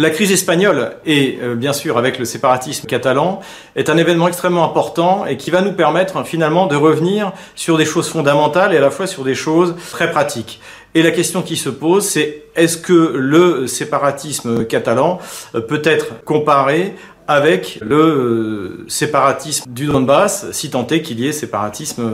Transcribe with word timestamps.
La 0.00 0.08
crise 0.08 0.32
espagnole 0.32 0.92
et 1.04 1.38
euh, 1.42 1.54
bien 1.54 1.74
sûr 1.74 1.98
avec 1.98 2.18
le 2.18 2.24
séparatisme 2.24 2.86
catalan 2.86 3.40
est 3.76 3.90
un 3.90 3.98
événement 3.98 4.28
extrêmement 4.28 4.64
important 4.64 5.26
et 5.26 5.36
qui 5.36 5.50
va 5.50 5.60
nous 5.60 5.74
permettre 5.74 6.24
finalement 6.24 6.66
de 6.66 6.74
revenir 6.74 7.32
sur 7.54 7.76
des 7.76 7.84
choses 7.84 8.08
fondamentales 8.08 8.72
et 8.72 8.78
à 8.78 8.80
la 8.80 8.90
fois 8.90 9.06
sur 9.06 9.24
des 9.24 9.34
choses 9.34 9.74
très 9.90 10.10
pratiques. 10.10 10.62
Et 10.94 11.02
la 11.02 11.10
question 11.10 11.42
qui 11.42 11.56
se 11.56 11.68
pose, 11.68 12.06
c'est 12.06 12.44
est-ce 12.56 12.78
que 12.78 13.12
le 13.14 13.66
séparatisme 13.66 14.64
catalan 14.64 15.18
euh, 15.54 15.60
peut 15.60 15.82
être 15.84 16.24
comparé 16.24 16.94
avec 17.28 17.78
le 17.82 17.96
euh, 17.96 18.84
séparatisme 18.88 19.70
du 19.70 19.84
Donbass, 19.84 20.50
si 20.52 20.70
tant 20.70 20.86
est 20.86 21.02
qu'il 21.02 21.20
y 21.20 21.28
ait 21.28 21.32
séparatisme 21.32 22.10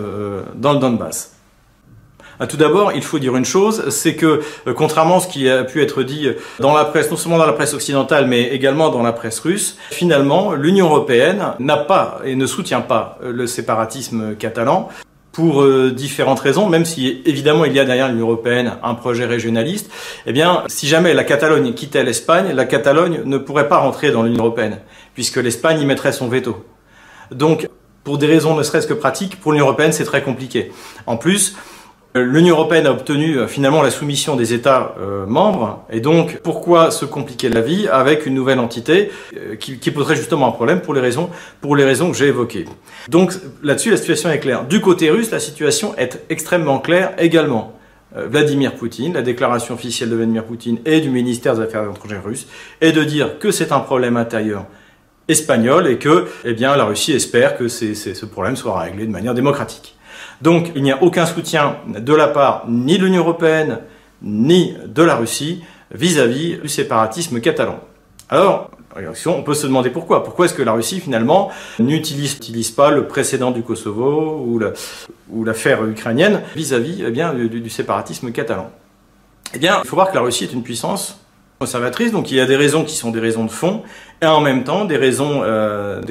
dans 0.57 0.73
le 0.73 0.81
Donbass? 0.81 1.36
Tout 2.45 2.57
d'abord, 2.57 2.93
il 2.93 3.03
faut 3.03 3.19
dire 3.19 3.37
une 3.37 3.45
chose, 3.45 3.89
c'est 3.89 4.15
que 4.15 4.41
contrairement 4.75 5.19
à 5.19 5.21
ce 5.21 5.29
qui 5.29 5.49
a 5.49 5.65
pu 5.65 5.83
être 5.83 6.03
dit 6.03 6.29
dans 6.61 6.75
la 6.75 6.85
presse, 6.85 7.11
non 7.11 7.17
seulement 7.17 7.39
dans 7.39 7.47
la 7.47 7.55
presse 7.55 7.73
occidentale, 7.73 8.27
mais 8.27 8.45
également 8.49 8.91
dans 8.91 9.03
la 9.03 9.13
presse 9.13 9.41
russe, 9.41 9.79
finalement, 9.91 10.53
l'Union 10.53 10.87
européenne 10.87 11.55
n'a 11.59 11.79
pas 11.79 12.21
et 12.25 12.37
ne 12.37 12.47
soutient 12.47 12.83
pas 12.83 13.19
le 13.23 13.47
séparatisme 13.47 14.35
catalan 14.37 14.89
pour 15.37 15.61
euh, 15.61 15.91
différentes 15.91 16.41
raisons, 16.41 16.67
même 16.67 16.87
si 16.87 17.21
évidemment 17.27 17.67
il 17.67 17.75
y 17.75 17.79
a 17.79 17.85
derrière 17.85 18.09
l'Union 18.09 18.25
européenne 18.25 18.79
un 18.83 18.95
projet 18.95 19.27
régionaliste, 19.27 19.91
eh 20.25 20.33
bien, 20.33 20.63
si 20.67 20.87
jamais 20.87 21.13
la 21.13 21.25
Catalogne 21.25 21.75
quittait 21.75 22.05
l'Espagne, 22.05 22.53
la 22.55 22.65
Catalogne 22.65 23.21
ne 23.27 23.37
pourrait 23.37 23.69
pas 23.69 23.77
rentrer 23.77 24.11
dans 24.11 24.23
l'Union 24.23 24.45
européenne, 24.45 24.79
puisque 25.13 25.37
l'Espagne 25.37 25.83
y 25.83 25.85
mettrait 25.85 26.13
son 26.13 26.29
veto. 26.29 26.65
Donc, 27.31 27.69
pour 28.03 28.17
des 28.17 28.27
raisons 28.27 28.57
ne 28.57 28.63
serait-ce 28.63 28.87
que 28.87 28.95
pratiques, 28.95 29.39
pour 29.39 29.53
l'Union 29.53 29.67
européenne, 29.67 29.93
c'est 29.93 30.05
très 30.05 30.23
compliqué. 30.23 30.73
En 31.07 31.19
plus, 31.19 31.55
euh, 31.55 31.61
L'Union 32.21 32.57
européenne 32.57 32.87
a 32.87 32.93
obtenu 32.93 33.39
euh, 33.39 33.47
finalement 33.47 33.83
la 33.83 33.91
soumission 33.91 34.37
des 34.37 34.55
États 34.55 34.95
euh, 35.01 35.27
membres, 35.27 35.85
et 35.91 36.01
donc 36.01 36.41
pourquoi 36.43 36.91
se 36.91 37.05
compliquer 37.05 37.49
la 37.49 37.61
vie 37.61 37.89
avec 37.89 38.27
une 38.27 38.35
nouvelle 38.35 38.59
entité 38.59 39.11
qui, 39.61 39.79
qui, 39.79 39.91
poserait 39.91 40.17
justement 40.17 40.49
un 40.49 40.53
problème 40.53 40.81
pour 40.81 40.95
les 40.95 41.01
raisons, 41.01 41.31
que 42.11 42.17
j'ai 42.17 42.27
évoquées. 42.27 42.65
Donc 43.09 43.33
là-dessus, 43.63 43.91
la 43.91 43.97
situation 43.97 44.31
est 44.31 44.39
claire. 44.39 44.65
Du 44.65 44.81
côté 44.81 45.11
russe, 45.11 45.31
la 45.31 45.41
situation 45.41 45.95
est 45.97 46.25
extrêmement 46.29 46.79
claire 46.79 47.13
également. 47.19 47.73
Vladimir 48.15 48.75
Poutine, 48.75 49.13
la 49.13 49.23
déclaration 49.23 49.75
officielle 49.75 50.09
de 50.09 50.17
Vladimir 50.17 50.45
Poutine 50.45 50.79
et 50.87 51.01
du 51.01 51.11
ministère 51.11 51.55
des 51.55 51.63
Affaires 51.63 51.91
étrangères 51.91 52.25
russe, 52.25 52.47
est 52.81 52.93
de 52.93 53.05
dire 53.05 53.39
que 53.39 53.51
c'est 53.51 53.73
un 53.73 53.81
problème 53.81 54.17
intérieur 54.17 54.65
espagnol 55.29 55.87
et 55.87 55.99
que 55.99 56.27
eh 56.45 56.55
la 56.55 56.85
Russie 56.85 57.13
espère 57.13 57.57
que 57.57 57.69
ce 57.69 58.27
problème 58.27 58.57
soit 58.57 58.79
réglé 58.79 59.07
de 59.07 59.13
manière 59.13 59.35
démocratique. 59.35 59.96
Donc 60.43 60.73
il 60.75 60.83
n'y 60.83 60.93
a 60.93 61.03
aucun 61.03 61.27
soutien 61.27 61.77
de 61.87 62.15
la 62.15 62.29
part 62.29 62.65
ni 62.69 62.99
de 62.99 63.05
l'Union 63.05 63.23
européenne 63.23 63.81
ni 64.23 64.75
de 64.87 65.03
la 65.03 65.17
Russie 65.17 65.63
vis-à-vis 65.93 66.59
du 66.59 66.69
séparatisme 66.69 67.41
catalan. 67.41 67.81
Alors, 68.29 68.71
on 69.27 69.43
peut 69.43 69.55
se 69.55 69.67
demander 69.67 69.91
pourquoi. 69.91 70.25
Pourquoi 70.25 70.47
est-ce 70.47 70.55
que 70.55 70.63
la 70.63 70.73
Russie, 70.73 71.01
finalement, 71.01 71.51
n'utilise 71.79 72.71
pas 72.71 72.91
le 72.91 73.07
précédent 73.07 73.51
du 73.51 73.63
Kosovo 73.63 74.61
ou 75.31 75.45
l'affaire 75.45 75.85
ukrainienne 75.85 76.43
vis-à-vis 76.55 77.05
eh 77.07 77.49
du, 77.49 77.71
séparatisme 77.71 78.33
catalan? 78.33 78.71
Eh 79.55 79.59
bien, 79.59 79.81
il 79.85 79.89
faut 79.89 79.97
voir 79.97 80.11
que 80.11 80.15
la 80.15 80.23
Russie 80.23 80.45
est 80.45 80.53
une 80.53 80.63
puissance 80.63 81.21
conservatrice, 81.59 82.13
donc 82.13 82.31
il 82.31 82.37
y 82.37 82.41
a 82.41 82.47
des 82.47 82.57
raisons 82.57 82.85
qui 82.85 82.97
sont 82.97 83.11
des 83.11 83.21
raisons 83.21 83.45
de 83.45 83.51
fond, 83.51 83.83
et 84.21 84.27
en 84.27 84.43
même 84.43 84.65
temps 84.65 84.85
des 84.85 84.99
raisons, 84.99 85.41
euh, 85.43 86.03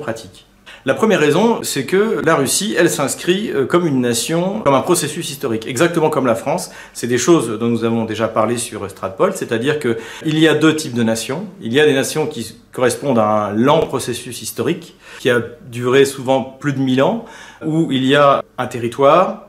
pratiques. 0.00 0.46
La 0.88 0.94
première 0.94 1.20
raison, 1.20 1.62
c'est 1.64 1.84
que 1.84 2.22
la 2.24 2.34
Russie, 2.34 2.74
elle 2.78 2.88
s'inscrit 2.88 3.50
euh, 3.50 3.66
comme 3.66 3.86
une 3.86 4.00
nation, 4.00 4.60
comme 4.60 4.72
un 4.72 4.80
processus 4.80 5.28
historique, 5.30 5.66
exactement 5.66 6.08
comme 6.08 6.24
la 6.24 6.34
France. 6.34 6.70
C'est 6.94 7.06
des 7.06 7.18
choses 7.18 7.58
dont 7.58 7.66
nous 7.66 7.84
avons 7.84 8.06
déjà 8.06 8.26
parlé 8.26 8.56
sur 8.56 8.88
Stratpol, 8.88 9.34
c'est-à-dire 9.34 9.80
qu'il 9.80 10.38
y 10.38 10.48
a 10.48 10.54
deux 10.54 10.74
types 10.74 10.94
de 10.94 11.02
nations. 11.02 11.44
Il 11.60 11.74
y 11.74 11.80
a 11.80 11.84
des 11.84 11.92
nations 11.92 12.26
qui 12.26 12.56
correspondent 12.72 13.18
à 13.18 13.48
un 13.48 13.52
lent 13.52 13.80
processus 13.80 14.40
historique, 14.40 14.96
qui 15.20 15.28
a 15.28 15.42
duré 15.70 16.06
souvent 16.06 16.42
plus 16.42 16.72
de 16.72 16.78
mille 16.78 17.02
ans, 17.02 17.26
où 17.62 17.92
il 17.92 18.06
y 18.06 18.16
a 18.16 18.42
un 18.56 18.66
territoire, 18.66 19.48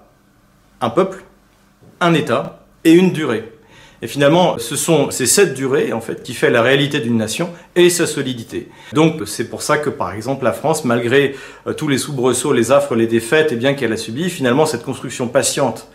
un 0.81 0.89
peuple, 0.89 1.23
un 2.01 2.13
État 2.15 2.65
et 2.83 2.91
une 2.91 3.13
durée. 3.13 3.49
Et 4.01 4.07
finalement, 4.07 4.57
ce 4.57 4.75
sont 4.75 5.11
ces 5.11 5.25
cette 5.25 5.53
durée 5.53 5.91
en 5.91 6.01
fait 6.01 6.23
qui 6.23 6.33
fait 6.33 6.49
la 6.49 6.61
réalité 6.61 6.99
d'une 6.99 7.17
nation 7.17 7.49
et 7.75 7.89
sa 7.89 8.07
solidité. 8.07 8.69
Donc 8.93 9.23
c'est 9.25 9.49
pour 9.49 9.61
ça 9.61 9.77
que 9.77 9.89
par 9.89 10.13
exemple 10.13 10.45
la 10.45 10.53
France, 10.53 10.85
malgré 10.85 11.35
euh, 11.67 11.73
tous 11.73 11.87
les 11.87 11.97
soubresauts, 11.97 12.53
les 12.53 12.71
affres, 12.71 12.95
les 12.95 13.07
défaites, 13.07 13.51
et 13.51 13.55
bien 13.55 13.73
qu'elle 13.73 13.91
a 13.91 13.97
subi, 13.97 14.29
finalement 14.29 14.65
cette 14.65 14.83
construction 14.83 15.27
patiente 15.27 15.87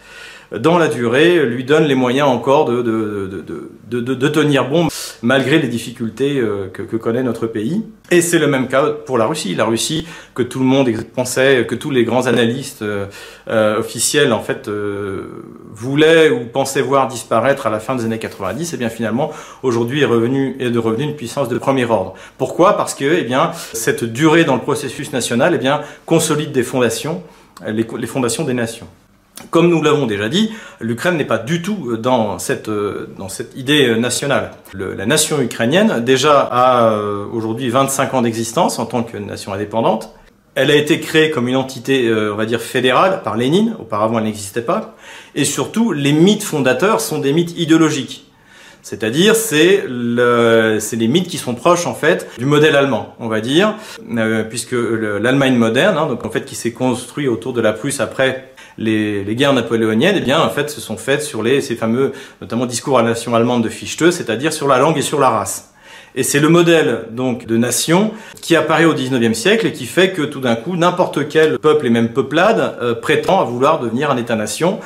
dans 0.52 0.78
la 0.78 0.88
durée 0.88 1.44
lui 1.46 1.64
donne 1.64 1.84
les 1.84 1.94
moyens 1.94 2.28
encore 2.28 2.64
de, 2.66 2.82
de, 2.82 3.44
de, 3.88 4.14
de 4.14 4.28
tenir 4.28 4.68
bon 4.68 4.88
malgré 5.22 5.58
les 5.58 5.68
difficultés 5.68 6.38
euh, 6.38 6.68
que, 6.68 6.96
connaît 6.96 7.22
notre 7.22 7.46
pays. 7.46 7.82
Et 8.10 8.20
c'est 8.20 8.38
le 8.38 8.46
même 8.46 8.68
cas 8.68 8.90
pour 8.90 9.18
la 9.18 9.26
Russie. 9.26 9.54
La 9.54 9.64
Russie, 9.64 10.06
que 10.34 10.42
tout 10.42 10.58
le 10.58 10.64
monde 10.64 10.90
pensait, 11.14 11.64
que 11.66 11.74
tous 11.74 11.90
les 11.90 12.04
grands 12.04 12.26
analystes 12.26 12.82
euh, 12.82 13.06
euh 13.48 13.78
officiels 13.78 14.32
en 14.32 14.40
fait 14.40 14.70
voulaient 15.72 16.30
ou 16.30 16.44
pensaient 16.44 16.82
voir 16.82 17.08
disparaître 17.08 17.66
à 17.66 17.70
la 17.70 17.80
fin 17.80 17.94
des 17.96 18.04
années 18.04 18.18
90, 18.18 18.72
et 18.72 18.74
eh 18.74 18.78
bien 18.78 18.88
finalement 18.88 19.32
aujourd'hui 19.62 20.02
est 20.02 20.06
revenu 20.06 20.56
est 20.60 20.70
de 20.70 20.78
revenu 20.78 21.04
une 21.04 21.16
puissance 21.16 21.48
de 21.48 21.58
premier 21.58 21.84
ordre. 21.84 22.14
Pourquoi? 22.38 22.76
Parce 22.76 22.94
que 22.94 23.04
eh 23.04 23.22
bien 23.22 23.52
cette 23.72 24.04
durée 24.04 24.44
dans 24.44 24.54
le 24.54 24.60
processus 24.60 25.12
national 25.12 25.54
eh 25.54 25.58
bien 25.58 25.80
consolide 26.06 26.52
des 26.52 26.62
fondations, 26.62 27.22
les, 27.66 27.86
les 27.98 28.06
fondations 28.06 28.44
des 28.44 28.54
nations. 28.54 28.86
Comme 29.50 29.68
nous 29.68 29.82
l'avons 29.82 30.06
déjà 30.06 30.28
dit, 30.28 30.52
l'Ukraine 30.80 31.16
n'est 31.16 31.24
pas 31.24 31.38
du 31.38 31.60
tout 31.60 31.96
dans 31.96 32.38
cette, 32.38 32.70
dans 33.18 33.28
cette 33.28 33.56
idée 33.56 33.96
nationale. 33.96 34.52
la 34.74 35.06
nation 35.06 35.40
ukrainienne, 35.40 36.04
déjà, 36.04 36.40
a 36.40 36.92
euh, 36.92 37.26
aujourd'hui 37.32 37.68
25 37.68 38.14
ans 38.14 38.22
d'existence 38.22 38.78
en 38.78 38.86
tant 38.86 39.02
que 39.02 39.16
nation 39.16 39.52
indépendante. 39.52 40.14
Elle 40.54 40.70
a 40.70 40.76
été 40.76 41.00
créée 41.00 41.30
comme 41.30 41.48
une 41.48 41.56
entité, 41.56 42.06
euh, 42.06 42.32
on 42.32 42.36
va 42.36 42.46
dire, 42.46 42.60
fédérale 42.60 43.22
par 43.24 43.36
Lénine. 43.36 43.74
Auparavant, 43.80 44.18
elle 44.18 44.24
n'existait 44.24 44.62
pas. 44.62 44.94
Et 45.34 45.44
surtout, 45.44 45.92
les 45.92 46.12
mythes 46.12 46.44
fondateurs 46.44 47.00
sont 47.00 47.18
des 47.18 47.32
mythes 47.32 47.58
idéologiques. 47.58 48.24
C'est-à-dire, 48.82 49.34
c'est 49.34 49.82
le, 49.88 50.78
les 50.92 51.08
mythes 51.08 51.26
qui 51.26 51.38
sont 51.38 51.54
proches 51.54 51.86
en 51.86 51.94
fait 51.94 52.28
du 52.38 52.44
modèle 52.44 52.76
allemand, 52.76 53.16
on 53.18 53.28
va 53.28 53.40
dire, 53.40 53.74
euh, 54.16 54.44
puisque 54.44 54.74
l'Allemagne 54.74 55.56
moderne, 55.56 55.96
hein, 55.96 56.06
donc 56.06 56.26
en 56.26 56.30
fait 56.30 56.44
qui 56.44 56.54
s'est 56.54 56.72
construit 56.72 57.26
autour 57.26 57.54
de 57.54 57.62
la 57.62 57.72
Prusse 57.72 58.00
après 58.00 58.53
les, 58.78 59.24
guerres 59.34 59.52
napoléoniennes, 59.52 60.16
eh 60.18 60.20
bien, 60.20 60.40
en 60.40 60.50
fait, 60.50 60.70
se 60.70 60.80
sont 60.80 60.96
faites 60.96 61.22
sur 61.22 61.42
les, 61.42 61.60
ces 61.60 61.76
fameux, 61.76 62.12
notamment 62.40 62.66
discours 62.66 62.98
à 62.98 63.02
la 63.02 63.10
nation 63.10 63.34
allemande 63.34 63.64
de 63.64 63.68
Fichte, 63.68 64.10
c'est-à-dire 64.10 64.52
sur 64.52 64.68
la 64.68 64.78
langue 64.78 64.98
et 64.98 65.02
sur 65.02 65.20
la 65.20 65.30
race. 65.30 65.74
Et 66.16 66.22
c'est 66.22 66.38
le 66.38 66.48
modèle 66.48 67.06
donc 67.10 67.46
de 67.46 67.56
nation 67.56 68.12
qui 68.40 68.54
apparaît 68.54 68.84
au 68.84 68.94
XIXe 68.94 69.36
siècle 69.36 69.66
et 69.66 69.72
qui 69.72 69.86
fait 69.86 70.12
que 70.12 70.22
tout 70.22 70.40
d'un 70.40 70.54
coup, 70.54 70.76
n'importe 70.76 71.28
quel 71.28 71.58
peuple 71.58 71.86
et 71.86 71.90
même 71.90 72.10
peuplade 72.10 72.76
euh, 72.80 72.94
prétend 72.94 73.40
à 73.40 73.44
vouloir 73.44 73.80
devenir 73.80 74.10
un 74.10 74.16
État-nation 74.16 74.78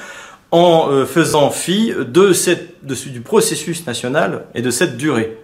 en 0.51 0.89
euh, 0.91 1.05
faisant 1.05 1.51
fi 1.51 1.93
de 1.99 2.33
cette, 2.33 2.87
de, 2.87 2.95
du 3.11 3.21
processus 3.21 3.87
national 3.87 4.45
et 4.55 4.63
de 4.63 4.71
cette 4.71 4.97
durée. 4.97 5.37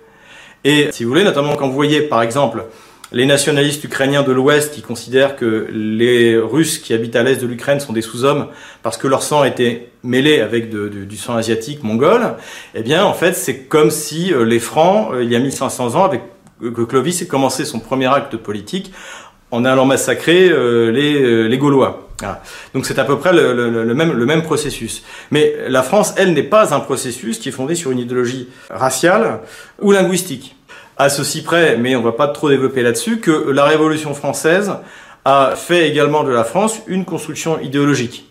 Et 0.65 0.89
si 0.93 1.05
vous 1.05 1.11
voulez, 1.11 1.25
notamment 1.25 1.57
quand 1.57 1.69
vous 1.69 1.75
voyez 1.75 2.01
par 2.01 2.23
exemple 2.23 2.65
les 3.13 3.27
nationalistes 3.27 3.85
ukrainiens 3.85 4.23
de 4.23 4.33
l'Ouest 4.33 4.75
qui 4.75 4.83
considèrent 4.83 5.37
que 5.37 5.69
les 5.71 6.37
Russes 6.37 6.79
qui 6.79 6.95
habitent 6.95 7.17
à 7.17 7.23
l'est 7.23 7.37
de 7.37 7.47
l'Ukraine 7.47 7.81
sont 7.81 7.93
des 7.93 8.03
sous-hommes 8.03 8.49
parce 8.83 8.97
que 8.97 9.07
leur 9.07 9.23
sang 9.23 9.45
été 9.45 9.91
mêlé 10.03 10.41
avec 10.41 10.71
du 10.71 11.17
sang 11.17 11.37
asiatique 11.37 11.83
mongol, 11.83 12.37
eh 12.75 12.83
bien 12.83 13.05
en 13.05 13.15
fait 13.15 13.35
c'est 13.35 13.61
comme 13.61 13.91
si 13.91 14.33
euh, 14.33 14.45
les 14.45 14.59
Francs, 14.59 15.13
euh, 15.13 15.23
il 15.23 15.31
y 15.31 15.37
a 15.37 15.39
1500 15.39 15.95
ans, 15.97 16.05
avec 16.05 16.23
que 16.61 16.83
Clovis 16.83 17.21
ait 17.21 17.27
commencé 17.27 17.65
son 17.65 17.81
premier 17.81 18.07
acte 18.07 18.37
politique 18.37 18.93
en 19.51 19.65
allant 19.65 19.85
massacrer 19.85 20.49
euh, 20.49 20.91
les, 20.91 21.59
Gaulois. 21.59 22.09
Donc 22.75 22.87
c'est 22.87 22.99
à 22.99 23.05
peu 23.05 23.19
près 23.19 23.33
le 23.33 24.25
même 24.25 24.43
processus. 24.43 25.03
Mais 25.31 25.55
la 25.69 25.83
France, 25.83 26.15
elle, 26.17 26.33
n'est 26.33 26.43
pas 26.43 26.75
un 26.75 26.81
processus 26.81 27.39
qui 27.39 27.51
est 27.51 27.53
fondé 27.53 27.75
sur 27.75 27.91
une 27.91 27.99
idéologie 27.99 28.49
raciale 28.71 29.41
ou 29.81 29.93
linguistique 29.93 30.57
à 30.97 31.09
ceci 31.09 31.43
près, 31.43 31.77
mais 31.77 31.97
on 31.97 32.03
va 32.03 32.13
pas 32.13 32.29
trop 32.29 32.49
développer 32.49 32.83
là-dessus, 32.83 33.21
que 33.21 33.31
la 33.31 33.65
Révolution 33.65 34.15
française 34.15 34.73
a 35.25 35.55
fait 35.57 35.89
également 35.89 36.25
de 36.25 36.31
la 36.31 36.45
France 36.45 36.81
une 36.87 37.05
construction 37.05 37.59
idéologique. 37.61 38.31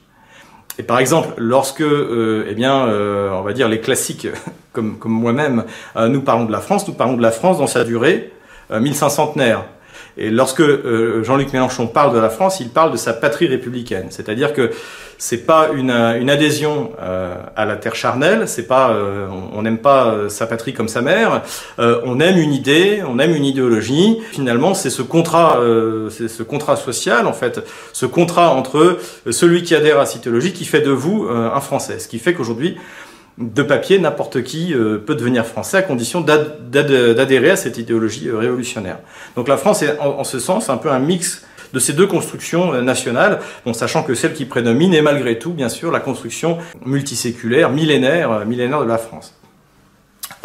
Et 0.79 0.83
par 0.83 0.99
exemple, 0.99 1.33
lorsque, 1.37 1.81
euh, 1.81 2.47
eh 2.49 2.55
bien, 2.55 2.87
euh, 2.87 3.29
on 3.31 3.41
va 3.41 3.53
dire 3.53 3.67
les 3.67 3.79
classiques, 3.79 4.27
comme, 4.71 4.97
moi-même, 5.03 5.65
euh, 5.95 6.07
nous 6.07 6.21
parlons 6.21 6.45
de 6.45 6.51
la 6.51 6.61
France, 6.61 6.87
nous 6.87 6.93
parlons 6.93 7.17
de 7.17 7.21
la 7.21 7.31
France 7.31 7.59
dans 7.59 7.67
sa 7.67 7.83
durée, 7.83 8.31
1500 8.71 9.33
et 10.17 10.29
lorsque 10.29 10.61
euh, 10.61 11.23
Jean-Luc 11.23 11.53
Mélenchon 11.53 11.87
parle 11.87 12.13
de 12.13 12.19
la 12.19 12.29
France, 12.29 12.59
il 12.59 12.69
parle 12.69 12.91
de 12.91 12.97
sa 12.97 13.13
patrie 13.13 13.47
républicaine. 13.47 14.07
C'est-à-dire 14.09 14.53
que 14.53 14.71
c'est 15.17 15.45
pas 15.45 15.69
une, 15.73 15.89
une 15.91 16.29
adhésion 16.29 16.91
euh, 17.01 17.35
à 17.55 17.65
la 17.65 17.77
terre 17.77 17.95
charnelle, 17.95 18.47
c'est 18.47 18.67
pas 18.67 18.91
euh, 18.91 19.27
on 19.53 19.61
n'aime 19.61 19.77
pas 19.77 20.15
sa 20.29 20.45
patrie 20.45 20.73
comme 20.73 20.87
sa 20.87 21.01
mère, 21.01 21.43
on 21.77 22.19
aime 22.19 22.37
une 22.37 22.53
idée, 22.53 23.01
on 23.07 23.19
aime 23.19 23.33
une 23.33 23.45
idéologie. 23.45 24.19
Finalement, 24.33 24.73
c'est 24.73 24.89
ce 24.89 25.01
contrat, 25.01 25.59
c'est 26.09 26.27
ce 26.27 26.43
contrat 26.43 26.75
social 26.75 27.25
en 27.27 27.33
fait, 27.33 27.61
ce 27.93 28.05
contrat 28.05 28.49
entre 28.49 28.97
celui 29.29 29.63
qui 29.63 29.75
adhère 29.75 29.99
à 29.99 30.05
cette 30.05 30.21
idéologie 30.21 30.51
qui 30.51 30.65
fait 30.65 30.81
de 30.81 30.91
vous 30.91 31.27
un 31.29 31.61
Français. 31.61 31.99
Ce 31.99 32.07
qui 32.07 32.19
fait 32.19 32.33
qu'aujourd'hui 32.33 32.77
de 33.37 33.63
papier, 33.63 33.99
n'importe 33.99 34.43
qui 34.43 34.73
euh, 34.73 34.97
peut 34.97 35.15
devenir 35.15 35.45
français 35.45 35.77
à 35.77 35.81
condition 35.81 36.21
d'adhérer 36.21 37.51
à 37.51 37.55
cette 37.55 37.77
idéologie 37.77 38.29
euh, 38.29 38.37
révolutionnaire. 38.37 38.99
Donc 39.35 39.47
la 39.47 39.57
France 39.57 39.81
est 39.81 39.97
en, 39.99 40.23
ce 40.23 40.39
sens 40.39 40.69
un 40.69 40.77
peu 40.77 40.91
un 40.91 40.99
mix 40.99 41.43
de 41.73 41.79
ces 41.79 41.93
deux 41.93 42.05
constructions 42.05 42.73
euh, 42.73 42.81
nationales, 42.81 43.39
bon, 43.65 43.73
sachant 43.73 44.03
que 44.03 44.13
celle 44.13 44.33
qui 44.33 44.45
prédomine 44.45 44.93
est 44.93 45.01
malgré 45.01 45.39
tout, 45.39 45.51
bien 45.51 45.69
sûr, 45.69 45.91
la 45.91 45.99
construction 45.99 46.59
multiséculaire, 46.85 47.71
millénaire, 47.71 48.45
millénaire 48.45 48.81
de 48.81 48.87
la 48.87 48.99
France. 48.99 49.33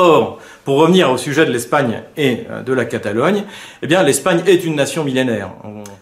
Or, 0.00 0.38
pour 0.64 0.76
revenir 0.76 1.10
au 1.10 1.16
sujet 1.16 1.44
de 1.44 1.50
l'Espagne 1.50 2.02
et 2.16 2.44
euh, 2.50 2.62
de 2.62 2.72
la 2.72 2.84
Catalogne, 2.84 3.44
eh 3.82 3.86
bien, 3.86 4.02
l'Espagne 4.02 4.42
est 4.46 4.64
une 4.64 4.76
nation 4.76 5.02
millénaire. 5.02 5.50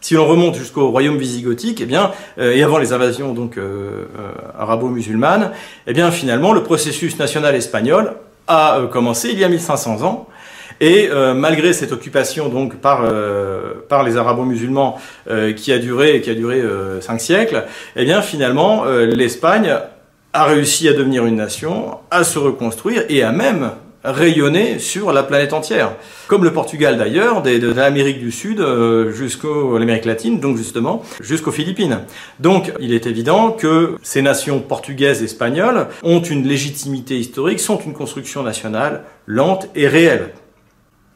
Si 0.03 0.15
l'on 0.15 0.27
remonte 0.27 0.55
jusqu'au 0.55 0.89
royaume 0.89 1.17
visigothique, 1.17 1.81
eh 1.81 1.87
bien, 1.87 2.13
euh, 2.39 2.55
et 2.55 2.63
avant 2.63 2.79
les 2.79 2.93
invasions 2.93 3.33
donc 3.33 3.57
euh, 3.57 4.07
arabo-musulmanes, 4.59 5.53
eh 5.87 5.93
bien, 5.95 6.11
finalement, 6.11 6.53
le 6.53 6.63
processus 6.63 7.19
national 7.19 7.55
espagnol 7.55 8.15
a 8.49 8.83
commencé 8.93 9.31
il 9.31 9.39
y 9.39 9.45
a 9.45 9.49
1500 9.49 10.03
ans. 10.03 10.29
Et 10.79 11.09
malgré 11.35 11.73
cette 11.73 11.91
occupation 11.91 12.49
donc 12.51 12.77
par 12.77 13.03
par 13.89 14.05
les 14.05 14.19
arabo-musulmans 14.19 14.99
qui 15.57 15.73
a 15.73 15.79
duré 15.79 16.21
qui 16.21 16.29
a 16.29 16.35
duré 16.35 16.63
cinq 17.01 17.21
siècles, 17.21 17.65
eh 17.97 18.05
bien 18.05 18.21
finalement 18.21 18.85
l'Espagne 18.85 19.75
a 20.37 20.45
réussi 20.45 20.87
à 20.87 20.93
devenir 20.93 21.25
une 21.25 21.37
nation, 21.37 21.97
à 22.11 22.23
se 22.23 22.39
reconstruire 22.39 23.05
et 23.09 23.23
à 23.23 23.33
même 23.33 23.71
rayonner 24.05 24.79
sur 24.79 25.11
la 25.11 25.23
planète 25.23 25.55
entière. 25.55 25.93
Comme 26.29 26.45
le 26.45 26.53
Portugal 26.53 26.99
d'ailleurs, 26.99 27.41
de, 27.41 27.73
l'Amérique 27.73 28.19
du 28.19 28.31
Sud 28.31 28.61
euh, 28.61 29.11
jusqu'au 29.13 29.79
l'Amérique 29.79 30.05
latine, 30.05 30.39
donc 30.39 30.59
justement 30.59 31.03
jusqu'aux 31.21 31.53
Philippines. 31.53 32.01
Donc 32.39 32.71
il 32.81 32.93
est 32.93 33.07
évident 33.07 33.51
que 33.51 33.97
ces 34.03 34.21
nations 34.21 34.61
portugaises 34.61 35.23
et 35.23 35.25
espagnoles 35.25 35.87
ont 36.03 36.21
une 36.21 36.47
légitimité 36.47 37.19
historique, 37.19 37.59
sont 37.59 37.79
une 37.79 37.95
construction 37.95 38.43
nationale 38.43 39.05
lente 39.27 39.69
et 39.75 39.89
réelle. 39.89 40.33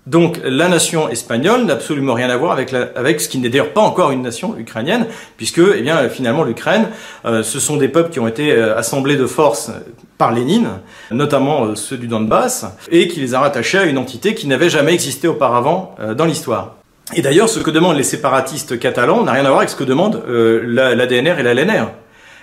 Donc 0.06 0.41
la 0.43 0.69
nation 0.69 1.08
espagnole 1.11 1.67
n'a 1.67 1.75
absolument 1.75 2.14
rien 2.14 2.31
à 2.31 2.37
voir 2.37 2.52
avec, 2.52 2.73
avec 2.73 3.20
ce 3.20 3.29
qui 3.29 3.38
n'est 3.38 3.50
d'ailleurs 3.50 3.73
pas 3.73 3.82
encore 3.82 4.11
une 4.11 4.23
nation 4.23 4.56
ukrainienne, 4.58 5.06
puisque 5.37 5.61
eh 5.61 5.82
bien, 5.82 6.08
finalement 6.08 6.43
l'Ukraine, 6.43 6.88
euh, 7.26 7.43
ce 7.43 7.61
sont 7.61 7.76
des 7.76 7.88
peuples 7.88 8.11
qui 8.11 8.19
ont 8.19 8.26
été 8.26 8.52
euh, 8.52 8.76
assemblés 8.76 9.17
de 9.17 9.26
force 9.26 9.70
par 10.17 10.32
Lénine, 10.32 10.69
notamment 11.11 11.67
euh, 11.67 11.75
ceux 11.75 11.99
du 11.99 12.08
Donbass, 12.08 12.67
et 12.91 13.08
qui 13.08 13.20
les 13.20 13.35
a 13.35 13.41
rattachés 13.41 13.79
à 13.79 13.85
une 13.85 13.99
entité 13.99 14.35
qui 14.35 14.47
n'avait 14.47 14.70
jamais 14.70 14.94
existé 14.94 15.29
auparavant 15.29 15.94
dans 16.17 16.25
l'histoire. 16.25 16.76
Et 17.14 17.23
d'ailleurs, 17.23 17.49
ce 17.49 17.61
que 17.61 17.70
demandent 17.70 17.96
les 17.96 18.03
séparatistes 18.03 18.79
catalans 18.79 19.23
n'a 19.23 19.32
rien 19.32 19.44
à 19.44 19.49
voir 19.49 19.58
avec 19.58 19.70
ce 19.70 19.76
que 19.76 19.85
demandent 19.85 20.23
l'ADNR 20.26 21.38
et 21.38 21.43
la 21.43 21.55
LNR. 21.55 21.91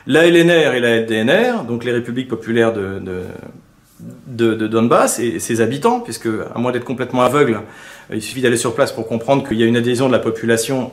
La 0.05 0.25
LNR 0.25 0.73
et 0.73 0.79
la 0.79 1.01
LDNR, 1.01 1.63
donc 1.67 1.83
les 1.83 1.91
républiques 1.91 2.29
populaires 2.29 2.71
de, 2.71 2.99
de, 2.99 3.23
Donbass 3.99 5.19
et 5.19 5.39
ses 5.39 5.61
habitants, 5.61 5.99
puisque 5.99 6.27
à 6.27 6.59
moins 6.59 6.71
d'être 6.71 6.85
complètement 6.85 7.23
aveugle, 7.23 7.61
il 8.13 8.21
suffit 8.21 8.41
d'aller 8.41 8.57
sur 8.57 8.75
place 8.75 8.91
pour 8.91 9.07
comprendre 9.07 9.47
qu'il 9.47 9.57
y 9.57 9.63
a 9.63 9.65
une 9.65 9.77
adhésion 9.77 10.07
de 10.07 10.11
la 10.11 10.19
population 10.19 10.91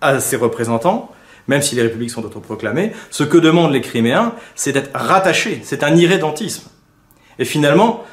à 0.00 0.18
ses 0.20 0.36
représentants, 0.36 1.12
même 1.46 1.62
si 1.62 1.74
les 1.76 1.82
républiques 1.82 2.10
sont 2.10 2.24
autoproclamées. 2.24 2.92
Ce 3.10 3.22
que 3.22 3.38
demandent 3.38 3.72
les 3.72 3.80
Criméens, 3.80 4.34
c'est 4.54 4.72
d'être 4.72 4.90
rattachés, 4.94 5.60
c'est 5.62 5.84
un 5.84 5.94
irrédentisme. 5.94 6.68
Et 7.38 7.44
finalement, 7.44 8.04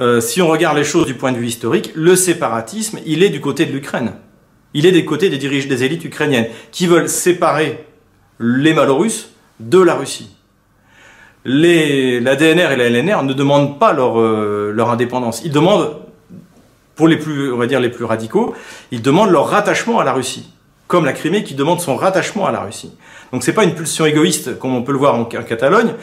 euh, 0.00 0.20
si 0.20 0.40
on 0.40 0.48
regarde 0.48 0.76
les 0.76 0.84
choses 0.84 1.06
du 1.06 1.14
point 1.14 1.32
de 1.32 1.38
vue 1.38 1.48
historique, 1.48 1.92
le 1.94 2.16
séparatisme, 2.16 3.00
il 3.04 3.22
est 3.22 3.30
du 3.30 3.40
côté 3.40 3.66
de 3.66 3.72
l'Ukraine. 3.72 4.12
Il 4.74 4.86
est 4.86 4.92
des 4.92 5.04
côtés 5.04 5.28
des 5.28 5.38
dirigeants 5.38 5.68
des 5.68 5.84
élites 5.84 6.04
ukrainiennes 6.04 6.46
qui 6.70 6.86
veulent 6.86 7.08
séparer 7.08 7.84
les 8.38 8.72
Malorusses 8.72 9.30
de 9.60 9.78
la 9.78 9.94
Russie 9.94 10.30
les, 11.44 12.20
la 12.20 12.36
DNR 12.36 12.72
et 12.72 12.76
la 12.76 12.88
LNR 12.88 13.22
ne 13.24 13.32
demandent 13.32 13.78
pas 13.78 13.92
leur, 13.92 14.20
euh, 14.20 14.72
leur 14.74 14.90
indépendance. 14.90 15.42
Ils 15.44 15.50
demandent, 15.50 15.96
pour 16.94 17.08
les 17.08 17.16
plus, 17.16 17.52
on 17.52 17.56
va 17.56 17.66
dire 17.66 17.80
les 17.80 17.88
plus 17.88 18.04
radicaux, 18.04 18.54
ils 18.90 19.02
demandent 19.02 19.30
leur 19.30 19.48
rattachement 19.48 19.98
à 19.98 20.04
la 20.04 20.12
Russie, 20.12 20.52
comme 20.86 21.04
la 21.04 21.12
Crimée 21.12 21.42
qui 21.42 21.54
demande 21.54 21.80
son 21.80 21.96
rattachement 21.96 22.46
à 22.46 22.52
la 22.52 22.60
Russie. 22.60 22.92
Donc 23.32 23.42
c'est 23.42 23.54
pas 23.54 23.64
une 23.64 23.74
pulsion 23.74 24.04
égoïste 24.04 24.58
comme 24.58 24.74
on 24.76 24.82
peut 24.82 24.92
le 24.92 24.98
voir 24.98 25.14
en, 25.14 25.24
Catalogne, 25.24 25.94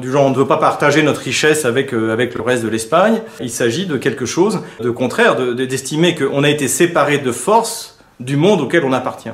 du 0.00 0.10
genre 0.10 0.24
on 0.24 0.30
ne 0.30 0.34
veut 0.36 0.46
pas 0.46 0.56
partager 0.56 1.02
notre 1.02 1.20
richesse 1.20 1.64
avec 1.66 1.92
euh, 1.92 2.12
avec 2.12 2.34
le 2.34 2.42
reste 2.42 2.62
de 2.64 2.68
l'Espagne. 2.68 3.20
Il 3.40 3.50
s'agit 3.50 3.86
de 3.86 3.98
quelque 3.98 4.24
chose 4.24 4.60
de 4.80 4.90
contraire, 4.90 5.36
d'estimer 5.36 6.14
qu'on 6.14 6.42
a 6.42 6.48
été 6.48 6.68
séparé 6.68 7.18
de 7.18 7.32
force 7.32 7.98
du 8.18 8.36
monde 8.36 8.62
auquel 8.62 8.84
on 8.84 8.92
appartient. 8.92 9.30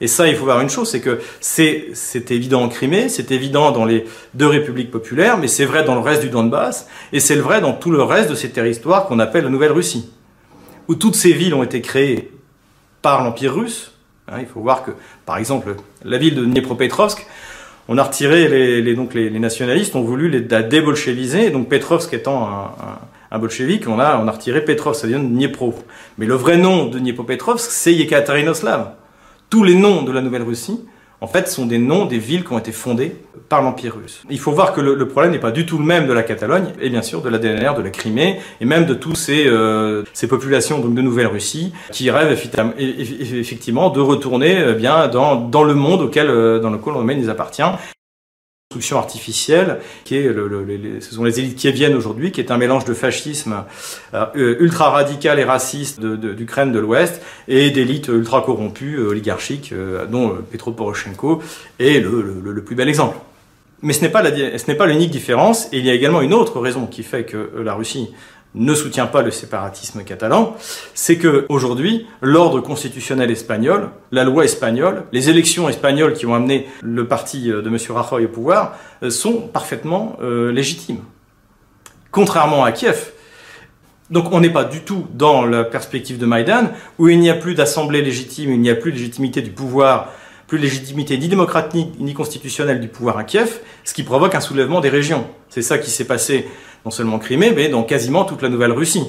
Et 0.00 0.06
ça, 0.06 0.28
il 0.28 0.34
faut 0.34 0.44
voir 0.44 0.60
une 0.60 0.70
chose, 0.70 0.88
c'est 0.90 1.00
que 1.00 1.20
c'est 1.40 2.30
évident 2.30 2.62
en 2.62 2.68
Crimée, 2.68 3.10
c'est 3.10 3.30
évident 3.32 3.70
dans 3.70 3.84
les 3.84 4.06
deux 4.32 4.46
républiques 4.46 4.90
populaires, 4.90 5.36
mais 5.36 5.46
c'est 5.46 5.66
vrai 5.66 5.84
dans 5.84 5.94
le 5.94 6.00
reste 6.00 6.22
du 6.22 6.30
Donbass, 6.30 6.88
et 7.12 7.20
c'est 7.20 7.36
vrai 7.36 7.60
dans 7.60 7.74
tout 7.74 7.90
le 7.90 8.02
reste 8.02 8.30
de 8.30 8.34
ces 8.34 8.50
territoires 8.50 9.06
qu'on 9.06 9.18
appelle 9.18 9.44
la 9.44 9.50
Nouvelle-Russie, 9.50 10.10
où 10.88 10.94
toutes 10.94 11.16
ces 11.16 11.32
villes 11.32 11.52
ont 11.52 11.62
été 11.62 11.82
créées 11.82 12.30
par 13.02 13.22
l'Empire 13.22 13.54
russe. 13.54 13.92
Hein, 14.28 14.38
il 14.40 14.46
faut 14.46 14.60
voir 14.60 14.84
que, 14.84 14.92
par 15.26 15.36
exemple, 15.36 15.74
la 16.02 16.16
ville 16.16 16.34
de 16.34 16.44
Dniepropetrovsk, 16.46 17.26
on 17.88 17.98
a 17.98 18.02
retiré 18.02 18.48
les, 18.80 18.94
donc 18.94 19.12
les, 19.12 19.30
nationalistes 19.38 19.96
ont 19.96 20.02
voulu 20.02 20.30
la 20.48 20.62
débolcheviser, 20.62 21.50
donc 21.50 21.68
Petrovsk 21.68 22.14
étant 22.14 22.48
un, 22.48 22.70
un, 23.32 23.38
bolchevique, 23.38 23.88
on 23.88 23.98
a, 23.98 24.16
on 24.18 24.28
a 24.28 24.30
retiré 24.30 24.64
Petrovsk, 24.64 25.00
ça 25.00 25.08
vient 25.08 25.18
de 25.18 25.26
Dniepro. 25.26 25.74
Mais 26.16 26.24
le 26.24 26.34
vrai 26.34 26.56
nom 26.56 26.86
de 26.86 26.98
Dniepropetrovsk, 27.00 27.68
c'est 27.70 27.92
Yekaterinoslav 27.92 28.92
tous 29.50 29.64
les 29.64 29.74
noms 29.74 30.02
de 30.02 30.12
la 30.12 30.22
Nouvelle-Russie, 30.22 30.80
en 31.20 31.26
fait, 31.26 31.48
sont 31.48 31.66
des 31.66 31.78
noms 31.78 32.06
des 32.06 32.18
villes 32.18 32.44
qui 32.44 32.52
ont 32.52 32.58
été 32.58 32.72
fondées 32.72 33.14
par 33.50 33.60
l'Empire 33.62 33.96
russe. 33.96 34.22
Il 34.30 34.38
faut 34.38 34.52
voir 34.52 34.72
que 34.72 34.80
le, 34.80 35.08
problème 35.08 35.32
n'est 35.32 35.38
pas 35.38 35.50
du 35.50 35.66
tout 35.66 35.76
le 35.76 35.84
même 35.84 36.06
de 36.06 36.12
la 36.12 36.22
Catalogne, 36.22 36.72
et 36.80 36.88
bien 36.88 37.02
sûr 37.02 37.20
de 37.20 37.28
la 37.28 37.38
DNR, 37.38 37.74
de 37.76 37.82
la 37.82 37.90
Crimée, 37.90 38.38
et 38.60 38.64
même 38.64 38.86
de 38.86 38.94
toutes 38.94 39.16
ces, 39.16 39.46
euh, 39.46 40.04
ces 40.14 40.28
populations 40.28 40.78
de 40.78 41.02
Nouvelle-Russie 41.02 41.72
qui 41.90 42.10
rêvent 42.10 42.38
effectivement 42.78 43.90
de 43.90 44.00
retourner 44.00 44.58
euh, 44.58 44.74
bien 44.74 45.08
dans, 45.08 45.36
dans 45.36 45.64
le 45.64 45.74
monde 45.74 46.00
auquel, 46.00 46.30
euh, 46.30 46.60
dans 46.60 46.70
lequel 46.70 46.94
on 46.94 47.06
les 47.06 47.28
appartient 47.28 47.62
construction 48.72 48.98
artificielle, 48.98 49.80
qui 50.04 50.14
est 50.14 50.28
le, 50.32 50.46
le, 50.46 51.00
ce 51.00 51.12
sont 51.12 51.24
les 51.24 51.40
élites 51.40 51.56
qui 51.56 51.72
viennent 51.72 51.96
aujourd'hui, 51.96 52.30
qui 52.30 52.40
est 52.40 52.52
un 52.52 52.56
mélange 52.56 52.84
de 52.84 52.94
fascisme 52.94 53.64
euh, 54.14 54.54
ultra 54.60 54.90
radical 54.90 55.40
et 55.40 55.44
raciste 55.44 56.00
d'Ukraine 56.00 56.70
de, 56.70 56.76
de 56.76 56.78
l'Ouest 56.78 57.20
et 57.48 57.72
d'élites 57.72 58.06
ultra 58.06 58.42
corrompues, 58.42 58.94
euh, 58.94 59.08
oligarchiques, 59.08 59.72
euh, 59.72 60.06
dont 60.06 60.36
Petro 60.52 60.70
Poroshenko 60.70 61.42
est 61.80 61.98
le, 61.98 62.62
plus 62.64 62.76
bel 62.76 62.88
exemple. 62.88 63.16
Mais 63.82 63.92
ce 63.92 64.02
n'est 64.04 64.08
pas 64.76 64.86
l'unique 64.86 65.10
différence, 65.10 65.66
et 65.72 65.78
il 65.78 65.84
y 65.84 65.90
a 65.90 65.94
également 65.94 66.20
une 66.20 66.32
autre 66.32 66.60
raison 66.60 66.86
qui 66.86 67.02
fait 67.02 67.24
que 67.24 67.50
la 67.64 67.74
Russie 67.74 68.10
ne 68.54 68.74
soutient 68.74 69.06
pas 69.06 69.22
le 69.22 69.30
séparatisme 69.30 70.02
catalan, 70.02 70.56
c'est 70.94 71.16
que 71.16 71.46
aujourd'hui, 71.48 72.06
l'ordre 72.20 72.60
constitutionnel 72.60 73.30
espagnol, 73.30 73.90
la 74.10 74.24
loi 74.24 74.44
espagnole, 74.44 75.04
les 75.12 75.30
élections 75.30 75.68
espagnoles 75.68 76.14
qui 76.14 76.26
ont 76.26 76.34
amené 76.34 76.66
le 76.82 77.06
parti 77.06 77.50
euh, 77.50 77.62
de 77.62 77.68
M. 77.68 77.76
Rajoy 77.90 78.24
au 78.24 78.28
pouvoir 78.28 78.76
euh, 79.02 79.10
sont 79.10 79.48
parfaitement 79.48 80.16
euh, 80.22 80.50
légitimes. 80.50 81.00
Contrairement 82.10 82.64
à 82.64 82.72
Kiev. 82.72 83.12
Donc 84.10 84.32
on 84.32 84.40
n'est 84.40 84.50
pas 84.50 84.64
du 84.64 84.80
tout 84.80 85.06
dans 85.14 85.46
la 85.46 85.62
perspective 85.62 86.18
de 86.18 86.26
Maïdan, 86.26 86.72
où 86.98 87.08
il 87.08 87.20
n'y 87.20 87.30
a 87.30 87.34
plus 87.34 87.54
d'assemblée 87.54 88.02
légitime, 88.02 88.50
il 88.50 88.60
n'y 88.60 88.70
a 88.70 88.74
plus 88.74 88.90
de 88.90 88.96
légitimité 88.96 89.40
du 89.40 89.50
pouvoir, 89.50 90.12
plus 90.48 90.58
de 90.58 90.64
légitimité 90.64 91.16
ni 91.16 91.28
démocratique 91.28 91.92
ni 92.00 92.12
constitutionnelle 92.12 92.80
du 92.80 92.88
pouvoir 92.88 93.18
à 93.18 93.22
Kiev, 93.22 93.60
ce 93.84 93.94
qui 93.94 94.02
provoque 94.02 94.34
un 94.34 94.40
soulèvement 94.40 94.80
des 94.80 94.88
régions. 94.88 95.28
C'est 95.48 95.62
ça 95.62 95.78
qui 95.78 95.90
s'est 95.90 96.06
passé 96.06 96.48
non 96.84 96.90
seulement 96.90 97.18
Crimée, 97.18 97.52
mais 97.54 97.68
dans 97.68 97.82
quasiment 97.82 98.24
toute 98.24 98.42
la 98.42 98.48
Nouvelle-Russie. 98.48 99.04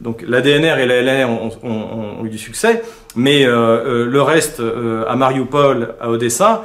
Donc 0.00 0.24
la 0.26 0.40
DNR 0.40 0.78
et 0.78 0.86
la 0.86 1.02
LNR 1.02 1.28
ont, 1.62 2.24
eu 2.24 2.28
du 2.28 2.38
succès, 2.38 2.82
mais 3.14 3.44
euh, 3.44 3.54
euh, 3.54 4.06
le 4.06 4.22
reste, 4.22 4.60
euh, 4.60 5.04
à 5.06 5.16
Mariupol, 5.16 5.94
à 6.00 6.08
Odessa, 6.10 6.64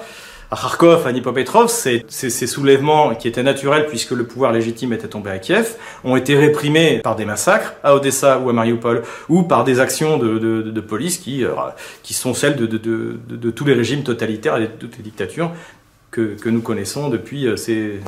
à 0.49 0.55
Kharkov, 0.55 1.05
à 1.05 1.11
Nipopetrov, 1.11 1.67
ces, 1.67 2.47
soulèvements 2.47 3.15
qui 3.15 3.27
étaient 3.27 3.43
naturels 3.43 3.87
puisque 3.87 4.11
le 4.11 4.23
pouvoir 4.23 4.53
légitime 4.53 4.93
était 4.93 5.09
tombé 5.09 5.29
à 5.29 5.39
Kiev, 5.39 5.75
ont 6.05 6.15
été 6.15 6.37
réprimés 6.37 6.99
par 7.03 7.17
des 7.17 7.25
massacres 7.25 7.73
à 7.83 7.93
Odessa 7.95 8.39
ou 8.39 8.49
à 8.49 8.53
Mariupol, 8.53 9.03
ou 9.27 9.43
par 9.43 9.65
des 9.65 9.81
actions 9.81 10.17
de, 10.17 10.81
police 10.81 11.17
qui, 11.17 11.43
qui 12.01 12.13
sont 12.13 12.33
celles 12.33 12.55
de, 12.55 13.51
tous 13.51 13.65
les 13.65 13.73
régimes 13.73 14.03
totalitaires 14.03 14.55
et 14.55 14.61
de 14.61 14.67
toutes 14.67 14.95
les 14.95 15.03
dictatures 15.03 15.51
que, 16.11 16.37
nous 16.47 16.61
connaissons 16.61 17.09
depuis 17.09 17.45
ces 17.57 17.99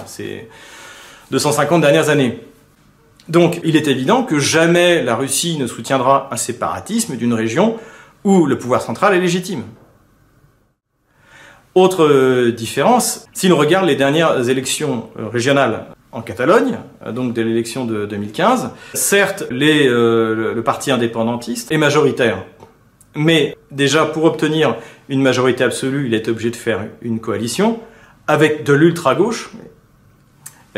250 1.31 1.81
dernières 1.81 2.09
années. 2.09 2.39
Donc 3.27 3.59
il 3.63 3.75
est 3.75 3.88
évident 3.88 4.24
que 4.24 4.39
jamais 4.39 5.03
la 5.03 5.15
Russie 5.15 5.57
ne 5.57 5.67
soutiendra 5.67 6.29
un 6.31 6.38
séparatisme 6.38 7.15
d'une 7.15 7.33
région 7.33 7.77
où 8.24 8.45
le 8.45 8.57
pouvoir 8.57 8.81
central 8.81 9.13
est 9.13 9.19
légitime. 9.19 9.63
Autre 11.75 12.03
euh, 12.03 12.51
différence, 12.51 13.27
si 13.31 13.48
l'on 13.48 13.57
regarde 13.57 13.86
les 13.86 13.95
dernières 13.95 14.50
élections 14.50 15.09
euh, 15.19 15.27
régionales 15.27 15.86
en 16.12 16.21
Catalogne, 16.21 16.79
euh, 17.05 17.12
donc 17.12 17.33
de 17.33 17.43
l'élection 17.43 17.86
de 17.86 18.07
2015, 18.07 18.71
certes 18.95 19.45
le 19.51 20.59
parti 20.62 20.89
indépendantiste 20.89 21.71
est 21.71 21.77
majoritaire, 21.77 22.43
mais 23.15 23.55
déjà 23.69 24.05
pour 24.05 24.24
obtenir 24.24 24.75
une 25.09 25.21
majorité 25.21 25.63
absolue, 25.63 26.07
il 26.07 26.15
est 26.15 26.27
obligé 26.27 26.50
de 26.50 26.55
faire 26.55 26.86
une 27.03 27.19
coalition 27.19 27.79
avec 28.27 28.63
de 28.63 28.74
l'ultra-gauche, 28.74 29.51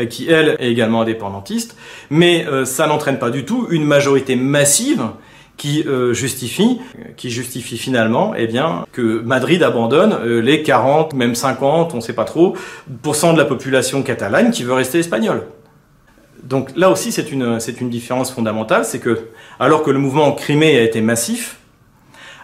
qui 0.08 0.30
elle 0.30 0.56
est 0.58 0.70
également 0.70 1.02
indépendantiste, 1.02 1.76
mais 2.10 2.46
ça 2.64 2.86
n'entraîne 2.86 3.18
pas 3.18 3.30
du 3.30 3.44
tout 3.44 3.66
une 3.70 3.84
majorité 3.84 4.36
massive 4.36 5.02
qui 5.56 5.84
justifie, 6.12 6.80
qui 7.16 7.30
justifie 7.30 7.76
finalement, 7.78 8.32
eh 8.36 8.46
bien, 8.46 8.86
que 8.92 9.20
Madrid 9.20 9.62
abandonne 9.62 10.40
les 10.40 10.62
40, 10.62 11.14
même 11.14 11.34
50, 11.34 11.92
on 11.92 11.96
ne 11.96 12.00
sait 12.00 12.14
pas 12.14 12.24
trop, 12.24 12.56
de 12.88 13.38
la 13.38 13.44
population 13.44 14.02
catalane 14.02 14.50
qui 14.50 14.64
veut 14.64 14.72
rester 14.72 14.98
espagnole. 14.98 15.42
Donc 16.42 16.70
là 16.76 16.90
aussi, 16.90 17.12
c'est 17.12 17.30
une, 17.30 17.58
une 17.80 17.90
différence 17.90 18.32
fondamentale, 18.32 18.84
c'est 18.84 18.98
que 18.98 19.28
alors 19.60 19.82
que 19.82 19.90
le 19.90 19.98
mouvement 19.98 20.24
en 20.24 20.32
Crimée 20.32 20.76
a 20.76 20.82
été 20.82 21.00
massif, 21.00 21.58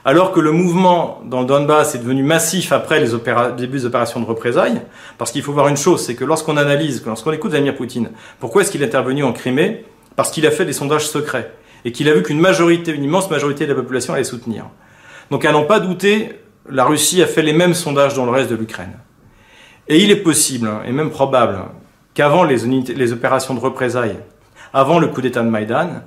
alors 0.05 0.33
que 0.33 0.40
le 0.40 0.52
mouvement 0.52 1.21
dans 1.25 1.40
le 1.40 1.47
Donbass 1.47 1.95
est 1.95 1.99
devenu 1.99 2.23
massif 2.23 2.73
après 2.73 3.00
les 3.00 3.11
débuts 3.57 3.78
des 3.78 3.85
opérations 3.87 4.21
de 4.21 4.26
représailles, 4.26 4.83
parce 5.19 5.33
qu'il 5.33 5.43
faut 5.43 5.52
voir 5.52 5.69
une 5.69 5.76
chose, 5.76 6.05
c'est 6.05 6.14
que 6.14 6.25
lorsqu'on 6.25 6.57
analyse, 6.57 7.05
lorsqu'on 7.05 7.33
écoute 7.33 7.50
Vladimir 7.50 7.75
Poutine, 7.75 8.11
pourquoi 8.40 8.62
est-ce 8.62 8.71
qu'il 8.71 8.83
est 8.83 8.87
intervenu 8.87 9.25
en 9.25 9.33
Crimée? 9.33 9.85
Parce 10.17 10.31
qu'il 10.31 10.47
a 10.47 10.50
fait 10.50 10.64
des 10.64 10.73
sondages 10.73 11.07
secrets 11.07 11.52
et 11.85 11.93
qu'il 11.93 12.09
a 12.09 12.14
vu 12.14 12.23
qu'une 12.23 12.40
majorité, 12.40 12.93
une 12.93 13.05
immense 13.05 13.31
majorité 13.31 13.67
de 13.67 13.73
la 13.73 13.81
population 13.81 14.14
allait 14.14 14.25
soutenir. 14.25 14.67
Donc 15.31 15.45
à 15.45 15.52
n'en 15.52 15.64
pas 15.64 15.81
douter, 15.81 16.40
la 16.69 16.85
Russie 16.85 17.23
a 17.23 17.26
fait 17.26 17.43
les 17.43 17.52
mêmes 17.52 17.75
sondages 17.75 18.14
dans 18.14 18.25
le 18.25 18.31
reste 18.31 18.50
de 18.50 18.57
l'Ukraine. 18.57 18.99
Et 19.88 20.02
il 20.02 20.11
est 20.11 20.17
possible, 20.17 20.71
et 20.87 20.93
même 20.93 21.11
probable, 21.11 21.61
qu'avant 22.14 22.45
les, 22.45 22.67
les 22.67 23.12
opérations 23.12 23.55
de 23.55 23.61
représailles, 23.61 24.17
avant 24.73 24.99
le 24.99 25.07
coup 25.07 25.23
d'État 25.23 25.43
de 25.43 25.49
Maïdan, 25.49 26.02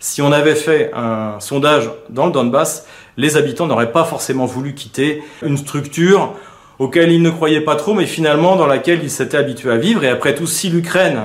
si 0.00 0.20
on 0.20 0.32
avait 0.32 0.56
fait 0.56 0.90
un 0.94 1.38
sondage 1.38 1.90
dans 2.10 2.26
le 2.26 2.32
Donbass, 2.32 2.86
les 3.16 3.36
habitants 3.36 3.66
n'auraient 3.66 3.92
pas 3.92 4.04
forcément 4.04 4.46
voulu 4.46 4.74
quitter 4.74 5.22
une 5.42 5.56
structure 5.56 6.34
auquel 6.78 7.12
ils 7.12 7.22
ne 7.22 7.30
croyaient 7.30 7.60
pas 7.60 7.76
trop, 7.76 7.94
mais 7.94 8.06
finalement 8.06 8.56
dans 8.56 8.66
laquelle 8.66 9.00
ils 9.02 9.10
s'étaient 9.10 9.36
habitués 9.36 9.70
à 9.70 9.76
vivre. 9.76 10.04
Et 10.04 10.08
après 10.08 10.34
tout, 10.34 10.46
si 10.46 10.70
l'Ukraine 10.70 11.20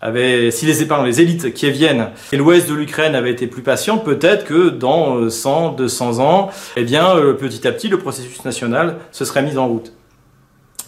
avait, 0.00 0.50
si 0.50 0.66
les, 0.66 0.84
pardon, 0.84 1.04
les 1.04 1.20
élites 1.20 1.54
qui 1.54 1.70
viennent 1.70 2.08
et 2.32 2.36
l'ouest 2.36 2.68
de 2.68 2.74
l'Ukraine 2.74 3.14
avaient 3.14 3.30
été 3.30 3.46
plus 3.46 3.62
patients, 3.62 3.98
peut-être 3.98 4.44
que 4.44 4.68
dans 4.68 5.30
100, 5.30 5.72
200 5.72 6.18
ans, 6.18 6.50
eh 6.76 6.84
bien, 6.84 7.16
euh, 7.16 7.32
petit 7.34 7.66
à 7.66 7.72
petit, 7.72 7.88
le 7.88 7.98
processus 7.98 8.44
national 8.44 8.96
se 9.12 9.24
serait 9.24 9.42
mis 9.42 9.56
en 9.56 9.68
route. 9.68 9.92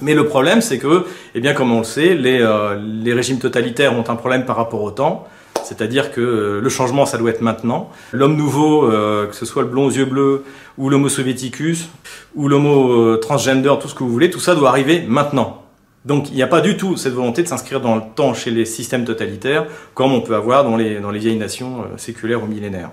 Mais 0.01 0.15
le 0.15 0.27
problème, 0.27 0.61
c'est 0.61 0.79
que, 0.79 1.07
eh 1.35 1.41
bien, 1.41 1.55
comme 1.55 1.73
on 1.73 1.79
le 1.79 1.85
sait, 1.85 2.19
euh, 2.21 2.77
les 3.03 3.13
régimes 3.13 3.39
totalitaires 3.39 3.95
ont 3.95 4.05
un 4.09 4.17
problème 4.17 4.45
par 4.45 4.57
rapport 4.57 4.83
au 4.83 4.91
temps. 4.91 5.27
C'est-à-dire 5.65 6.13
que 6.13 6.21
euh, 6.21 6.61
le 6.61 6.69
changement, 6.69 7.07
ça 7.07 7.19
doit 7.19 7.31
être 7.31 7.41
maintenant. 7.41 7.91
L'homme 8.13 8.37
nouveau, 8.37 8.85
euh, 8.85 9.27
que 9.27 9.35
ce 9.35 9.45
soit 9.45 9.63
le 9.63 9.69
blond 9.69 9.87
aux 9.87 9.91
yeux 9.91 10.05
bleus, 10.05 10.45
ou 10.79 10.91
l'homo 10.91 11.09
soviéticus, 11.09 11.89
ou 12.35 12.49
l'homo 12.49 13.17
transgender, 13.17 13.75
tout 13.81 13.89
ce 13.89 13.95
que 13.95 14.05
vous 14.05 14.11
voulez, 14.11 14.31
tout 14.31 14.41
ça 14.41 14.55
doit 14.55 14.69
arriver 14.69 15.05
maintenant. 15.07 15.63
Donc 16.05 16.29
il 16.31 16.35
n'y 16.35 16.43
a 16.43 16.47
pas 16.47 16.61
du 16.61 16.77
tout 16.77 16.97
cette 16.97 17.15
volonté 17.15 17.43
de 17.43 17.49
s'inscrire 17.49 17.81
dans 17.81 17.97
le 17.97 18.03
temps 18.15 18.35
chez 18.35 18.51
les 18.51 18.67
systèmes 18.67 19.05
totalitaires, 19.05 19.67
comme 19.95 20.13
on 20.13 20.21
peut 20.21 20.35
avoir 20.35 20.65
dans 20.65 20.77
les, 20.77 21.01
dans 21.01 21.11
les 21.11 21.19
vieilles 21.19 21.39
nations 21.39 21.85
séculaires 21.97 22.43
ou 22.43 22.47
millénaires. 22.47 22.91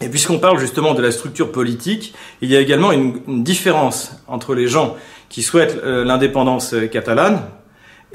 Et 0.00 0.08
puisqu'on 0.08 0.38
parle 0.38 0.58
justement 0.58 0.94
de 0.94 1.02
la 1.02 1.10
structure 1.10 1.50
politique, 1.52 2.14
il 2.42 2.50
y 2.50 2.56
a 2.56 2.60
également 2.60 2.92
une, 2.92 3.42
différence 3.42 4.12
entre 4.28 4.54
les 4.54 4.68
gens 4.68 4.96
qui 5.28 5.42
souhaitent 5.42 5.80
euh, 5.84 6.04
l'indépendance 6.04 6.74
catalane 6.92 7.42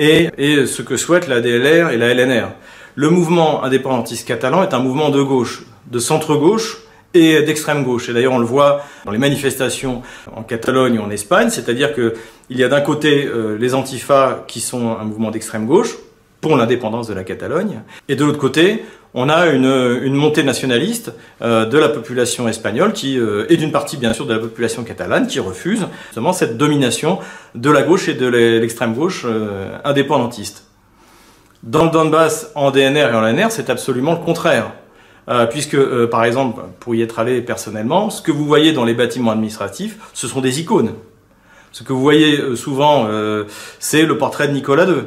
et, 0.01 0.65
ce 0.65 0.81
que 0.81 0.97
souhaitent 0.97 1.27
la 1.27 1.41
DLR 1.41 1.91
et 1.91 1.97
la 1.97 2.13
LNR. 2.13 2.49
Le 2.95 3.09
mouvement 3.09 3.63
indépendantiste 3.63 4.27
catalan 4.27 4.63
est 4.63 4.73
un 4.73 4.79
mouvement 4.79 5.09
de 5.09 5.21
gauche, 5.21 5.63
de 5.89 5.99
centre-gauche 5.99 6.79
et 7.13 7.41
d'extrême 7.43 7.83
gauche. 7.83 8.09
Et 8.09 8.13
d'ailleurs, 8.13 8.33
on 8.33 8.39
le 8.39 8.45
voit 8.45 8.81
dans 9.05 9.11
les 9.11 9.17
manifestations 9.17 10.01
en 10.35 10.43
Catalogne 10.43 10.99
ou 10.99 11.03
en 11.03 11.09
Espagne, 11.09 11.49
c'est-à-dire 11.49 11.93
qu'il 11.93 12.13
y 12.49 12.63
a 12.63 12.67
d'un 12.67 12.81
côté 12.81 13.25
euh, 13.25 13.57
les 13.57 13.73
antifas 13.75 14.43
qui 14.47 14.59
sont 14.59 14.97
un 14.97 15.03
mouvement 15.03 15.31
d'extrême 15.31 15.67
gauche 15.67 15.95
pour 16.41 16.57
l'indépendance 16.57 17.07
de 17.07 17.13
la 17.13 17.23
Catalogne, 17.23 17.81
et 18.09 18.15
de 18.15 18.25
l'autre 18.25 18.39
côté, 18.39 18.83
on 19.13 19.29
a 19.29 19.47
une, 19.47 20.13
montée 20.13 20.43
nationaliste 20.43 21.13
euh, 21.41 21.65
de 21.65 21.77
la 21.77 21.89
population 21.89 22.47
espagnole 22.47 22.93
qui 22.93 23.19
euh, 23.19 23.45
et 23.49 23.57
d'une 23.57 23.71
partie 23.71 23.97
bien 23.97 24.13
sûr 24.13 24.25
de 24.25 24.33
la 24.33 24.39
population 24.39 24.83
catalane 24.83 25.27
qui 25.27 25.39
refuse 25.39 25.85
justement 26.07 26.33
cette 26.33 26.57
domination 26.57 27.19
de 27.53 27.69
la 27.69 27.83
gauche 27.83 28.07
et 28.07 28.13
de 28.13 28.25
l'extrême 28.25 28.93
gauche 28.93 29.23
euh, 29.25 29.77
indépendantiste. 29.83 30.65
Dans 31.63 31.85
le 31.85 31.91
Donbass, 31.91 32.51
en 32.55 32.71
DNR 32.71 33.09
et 33.11 33.13
en 33.13 33.21
LNR, 33.21 33.51
c'est 33.51 33.69
absolument 33.69 34.13
le 34.13 34.19
contraire. 34.19 34.71
puisque, 35.51 35.77
par 36.07 36.23
exemple, 36.23 36.59
pour 36.79 36.95
y 36.95 37.03
être 37.03 37.19
allé 37.19 37.41
personnellement, 37.41 38.09
ce 38.09 38.23
que 38.23 38.31
vous 38.31 38.45
voyez 38.45 38.73
dans 38.73 38.83
les 38.83 38.95
bâtiments 38.95 39.29
administratifs, 39.29 39.97
ce 40.13 40.27
sont 40.27 40.41
des 40.41 40.59
icônes. 40.59 40.93
Ce 41.71 41.83
que 41.83 41.93
vous 41.93 42.01
voyez 42.01 42.55
souvent, 42.55 43.07
c'est 43.77 44.07
le 44.07 44.17
portrait 44.17 44.47
de 44.47 44.53
Nicolas 44.53 44.87
II. 44.87 45.03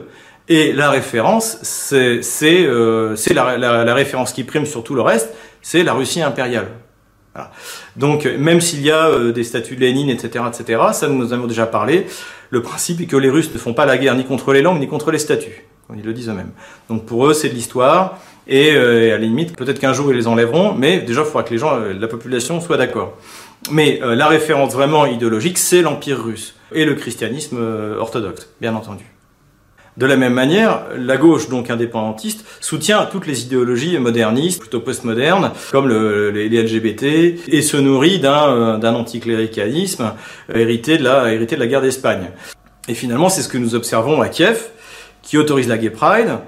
Et 0.48 0.72
la 0.72 0.90
référence, 0.90 1.58
c'est 1.62 2.20
euh, 2.66 3.16
la, 3.34 3.56
la, 3.56 3.84
la, 3.84 3.94
référence 3.94 4.32
qui 4.32 4.44
prime 4.44 4.66
sur 4.66 4.84
tout 4.84 4.94
le 4.94 5.00
reste, 5.00 5.34
c'est 5.62 5.82
la 5.82 5.94
Russie 5.94 6.20
impériale. 6.20 6.68
Voilà. 7.34 7.50
Donc, 7.96 8.26
même 8.26 8.60
s'il 8.60 8.82
y 8.82 8.90
a 8.90 9.08
euh, 9.08 9.32
des 9.32 9.42
statues 9.42 9.74
de 9.74 9.80
Lénine, 9.80 10.10
etc., 10.10 10.44
etc., 10.46 10.82
ça 10.92 11.08
nous 11.08 11.32
avons 11.32 11.46
déjà 11.46 11.66
parlé. 11.66 12.06
Le 12.50 12.62
principe 12.62 13.00
est 13.00 13.06
que 13.06 13.16
les 13.16 13.30
Russes 13.30 13.52
ne 13.52 13.58
font 13.58 13.74
pas 13.74 13.86
la 13.86 13.96
guerre 13.96 14.14
ni 14.14 14.24
contre 14.24 14.52
les 14.52 14.62
langues 14.62 14.78
ni 14.78 14.86
contre 14.86 15.10
les 15.10 15.18
statues, 15.18 15.64
comme 15.86 15.98
ils 15.98 16.04
le 16.04 16.12
disent 16.12 16.28
eux-mêmes. 16.28 16.52
Donc, 16.88 17.06
pour 17.06 17.26
eux, 17.26 17.34
c'est 17.34 17.48
de 17.48 17.54
l'histoire. 17.54 18.18
Et, 18.46 18.72
euh, 18.72 19.14
à 19.14 19.18
la 19.18 19.18
limite, 19.18 19.56
peut-être 19.56 19.80
qu'un 19.80 19.94
jour 19.94 20.12
ils 20.12 20.16
les 20.16 20.26
enlèveront, 20.26 20.74
mais 20.74 20.98
déjà, 20.98 21.22
il 21.22 21.26
faudra 21.26 21.42
que 21.42 21.50
les 21.50 21.58
gens, 21.58 21.74
euh, 21.74 21.94
la 21.98 22.06
population, 22.06 22.60
soit 22.60 22.76
d'accord. 22.76 23.16
Mais 23.70 23.98
la 24.02 24.26
référence 24.26 24.74
vraiment 24.74 25.06
idéologique, 25.06 25.56
c'est 25.56 25.80
l'Empire 25.80 26.22
russe 26.22 26.54
et 26.70 26.84
le 26.84 26.94
christianisme 26.96 27.56
orthodoxe, 27.98 28.50
bien 28.60 28.74
entendu. 28.74 29.13
De 29.96 30.06
la 30.06 30.16
même 30.16 30.34
manière, 30.34 30.86
la 30.96 31.16
gauche, 31.16 31.48
donc 31.48 31.70
indépendantiste, 31.70 32.44
soutient 32.60 33.06
toutes 33.06 33.28
les 33.28 33.42
idéologies 33.42 33.96
modernistes, 33.98 34.58
plutôt 34.58 34.80
postmodernes, 34.80 35.52
comme 35.70 35.86
le, 35.86 36.30
les, 36.30 36.48
LGBT, 36.48 37.04
et 37.46 37.62
se 37.62 37.76
nourrit 37.76 38.18
d'un 38.18 38.48
euh, 38.48 38.92
anticléricalisme 38.92 40.12
hérité 40.52 40.98
de, 40.98 41.04
la, 41.04 41.32
hérité 41.32 41.54
de 41.54 41.60
la 41.60 41.68
guerre 41.68 41.82
d'Espagne. 41.82 42.30
Et 42.88 42.94
finalement, 42.94 43.28
c'est 43.28 43.42
ce 43.42 43.48
que 43.48 43.58
nous 43.58 43.76
observons 43.76 44.20
à 44.20 44.28
Kiev, 44.28 44.70
qui 45.22 45.38
autorise 45.38 45.68
la 45.68 45.78
Gay 45.78 45.90
Pride, 45.90 46.38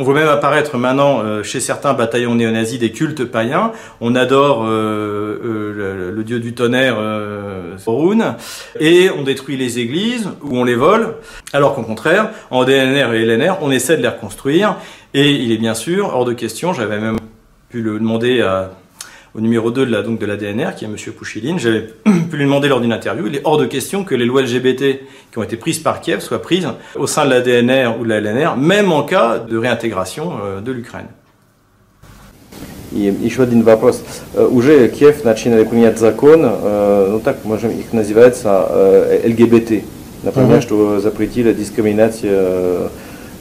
on 0.00 0.04
voit 0.04 0.14
même 0.14 0.28
apparaître 0.28 0.78
maintenant 0.78 1.24
euh, 1.24 1.42
chez 1.42 1.58
certains 1.58 1.92
bataillons 1.92 2.36
néo-nazis 2.36 2.78
des 2.78 2.92
cultes 2.92 3.24
païens. 3.24 3.72
On 4.00 4.14
adore 4.14 4.62
euh, 4.64 5.40
euh, 5.44 6.12
le, 6.14 6.22
dieu 6.22 6.38
du 6.38 6.54
tonnerre, 6.54 6.98
et 8.80 9.10
on 9.10 9.22
détruit 9.22 9.56
les 9.56 9.78
églises 9.78 10.28
ou 10.42 10.58
on 10.58 10.64
les 10.64 10.74
vole. 10.74 11.16
Alors 11.52 11.74
qu'au 11.74 11.82
contraire, 11.82 12.30
en 12.50 12.64
DNR 12.64 13.14
et 13.14 13.24
LNR, 13.24 13.58
on 13.60 13.70
essaie 13.70 13.96
de 13.96 14.02
les 14.02 14.08
reconstruire. 14.08 14.76
Et 15.14 15.30
il 15.30 15.52
est 15.52 15.58
bien 15.58 15.74
sûr 15.74 16.14
hors 16.14 16.24
de 16.24 16.32
question, 16.32 16.72
j'avais 16.72 16.98
même 16.98 17.16
pu 17.70 17.80
le 17.80 17.98
demander 17.98 18.42
au 19.34 19.40
numéro 19.40 19.70
2 19.70 19.86
de 19.86 19.92
la, 19.92 20.02
de 20.02 20.26
la 20.26 20.36
DNR, 20.36 20.74
qui 20.76 20.84
est 20.84 20.88
M. 20.88 20.96
Pouchiline. 21.16 21.58
J'avais 21.58 21.82
pu 22.04 22.36
lui 22.36 22.44
demander 22.44 22.68
lors 22.68 22.80
d'une 22.80 22.92
interview, 22.92 23.26
il 23.26 23.36
est 23.36 23.42
hors 23.44 23.58
de 23.58 23.66
question 23.66 24.04
que 24.04 24.14
les 24.14 24.24
lois 24.24 24.42
LGBT 24.42 25.00
qui 25.30 25.38
ont 25.38 25.42
été 25.42 25.56
prises 25.56 25.78
par 25.78 26.00
Kiev 26.00 26.20
soient 26.20 26.42
prises 26.42 26.68
au 26.96 27.06
sein 27.06 27.24
de 27.24 27.30
la 27.30 27.40
DNR 27.40 27.98
ou 27.98 28.04
de 28.04 28.08
la 28.08 28.20
LNR, 28.20 28.56
même 28.56 28.92
en 28.92 29.02
cas 29.02 29.38
de 29.38 29.56
réintégration 29.56 30.38
euh, 30.42 30.60
de 30.60 30.72
l'Ukraine. 30.72 31.08
И 32.92 33.14
еще 33.22 33.42
один 33.42 33.62
вопрос. 33.62 34.02
Уже 34.34 34.88
Киев 34.88 35.24
начинает 35.24 35.68
принять 35.68 35.98
закон, 35.98 36.42
ну 36.42 37.20
так 37.22 37.44
можем 37.44 37.70
их 37.70 37.92
называется 37.92 39.20
ЛГБТ. 39.24 39.84
Например, 40.22 40.58
mm-hmm. 40.58 40.62
что 40.62 41.00
запретили 41.00 41.52
дискриминацию 41.52 42.90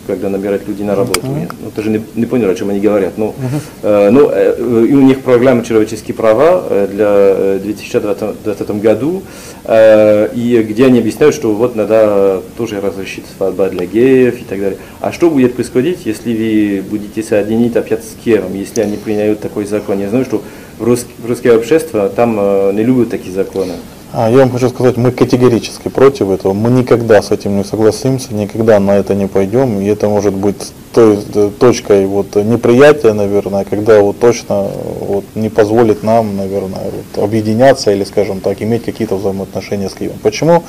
когда 0.08 0.30
набирать 0.30 0.68
людей 0.68 0.86
на 0.86 0.96
работу. 0.96 1.22
Uh-huh. 1.22 1.52
Ну, 1.62 1.72
тоже 1.72 1.90
не, 1.90 2.02
не 2.16 2.26
понял, 2.26 2.50
о 2.50 2.56
чем 2.56 2.70
они 2.70 2.80
говорят. 2.80 3.18
Ну, 3.18 3.36
uh-huh. 3.38 4.08
э, 4.08 4.10
ну, 4.10 4.30
э, 4.32 4.86
и 4.88 4.94
у 4.94 5.02
них 5.02 5.22
программа 5.22 5.64
«Человеческие 5.64 6.16
права» 6.16 6.64
э, 6.70 6.88
для 6.92 7.60
2020 7.60 8.82
году, 8.82 9.22
э, 9.66 10.30
и 10.34 10.64
где 10.64 10.86
они 10.86 11.00
объясняют, 11.00 11.36
что 11.36 11.54
вот 11.54 11.76
надо 11.76 12.42
тоже 12.58 12.82
разрешить 12.82 13.26
свадьба 13.38 13.70
для 13.70 13.86
геев 13.86 14.42
и 14.42 14.44
так 14.44 14.60
далее. 14.60 14.80
А 15.02 15.12
что 15.12 15.30
будет 15.30 15.56
происходить, 15.56 16.06
если 16.06 16.34
вы 16.34 16.82
будете 16.82 17.22
соединить 17.22 17.76
опять 17.76 18.04
с 18.04 18.16
Киевом, 18.24 18.56
если 18.56 18.82
они 18.82 18.98
приняют 18.98 19.42
такой 19.42 19.66
закон? 19.66 20.00
Я 20.00 20.10
знаю, 20.10 20.26
что 20.26 20.42
в 20.80 21.28
русское 21.28 21.56
общество 21.56 22.10
там 22.10 22.38
э, 22.40 22.72
не 22.74 22.84
любят 22.84 23.10
такие 23.10 23.34
законы. 23.34 23.74
А, 24.14 24.30
я 24.30 24.38
вам 24.40 24.52
хочу 24.52 24.70
сказать, 24.70 24.96
мы 24.96 25.12
категорически 25.12 25.90
против 25.90 26.30
этого. 26.30 26.54
Мы 26.54 26.72
никогда 26.72 27.22
с 27.22 27.32
этим 27.32 27.58
не 27.58 27.66
согласимся, 27.66 28.34
никогда 28.34 28.80
на 28.80 28.92
это 28.98 29.14
не 29.16 29.28
пойдем. 29.28 29.82
И 29.82 29.86
это 29.86 30.08
может 30.08 30.34
быть 30.34 30.72
той 30.94 31.18
точкой 31.60 32.06
вот 32.06 32.36
неприятия, 32.36 33.14
наверное, 33.14 33.66
когда 33.66 34.00
вот 34.00 34.20
точно 34.20 34.68
вот 35.02 35.26
не 35.36 35.50
позволит 35.50 36.04
нам, 36.04 36.38
наверное, 36.38 36.86
вот, 36.86 37.24
объединяться 37.24 37.92
или, 37.92 38.06
скажем 38.06 38.40
так, 38.40 38.62
иметь 38.62 38.86
какие-то 38.86 39.18
взаимоотношения 39.18 39.90
с 39.90 39.94
Киевом. 39.94 40.20
Почему? 40.24 40.64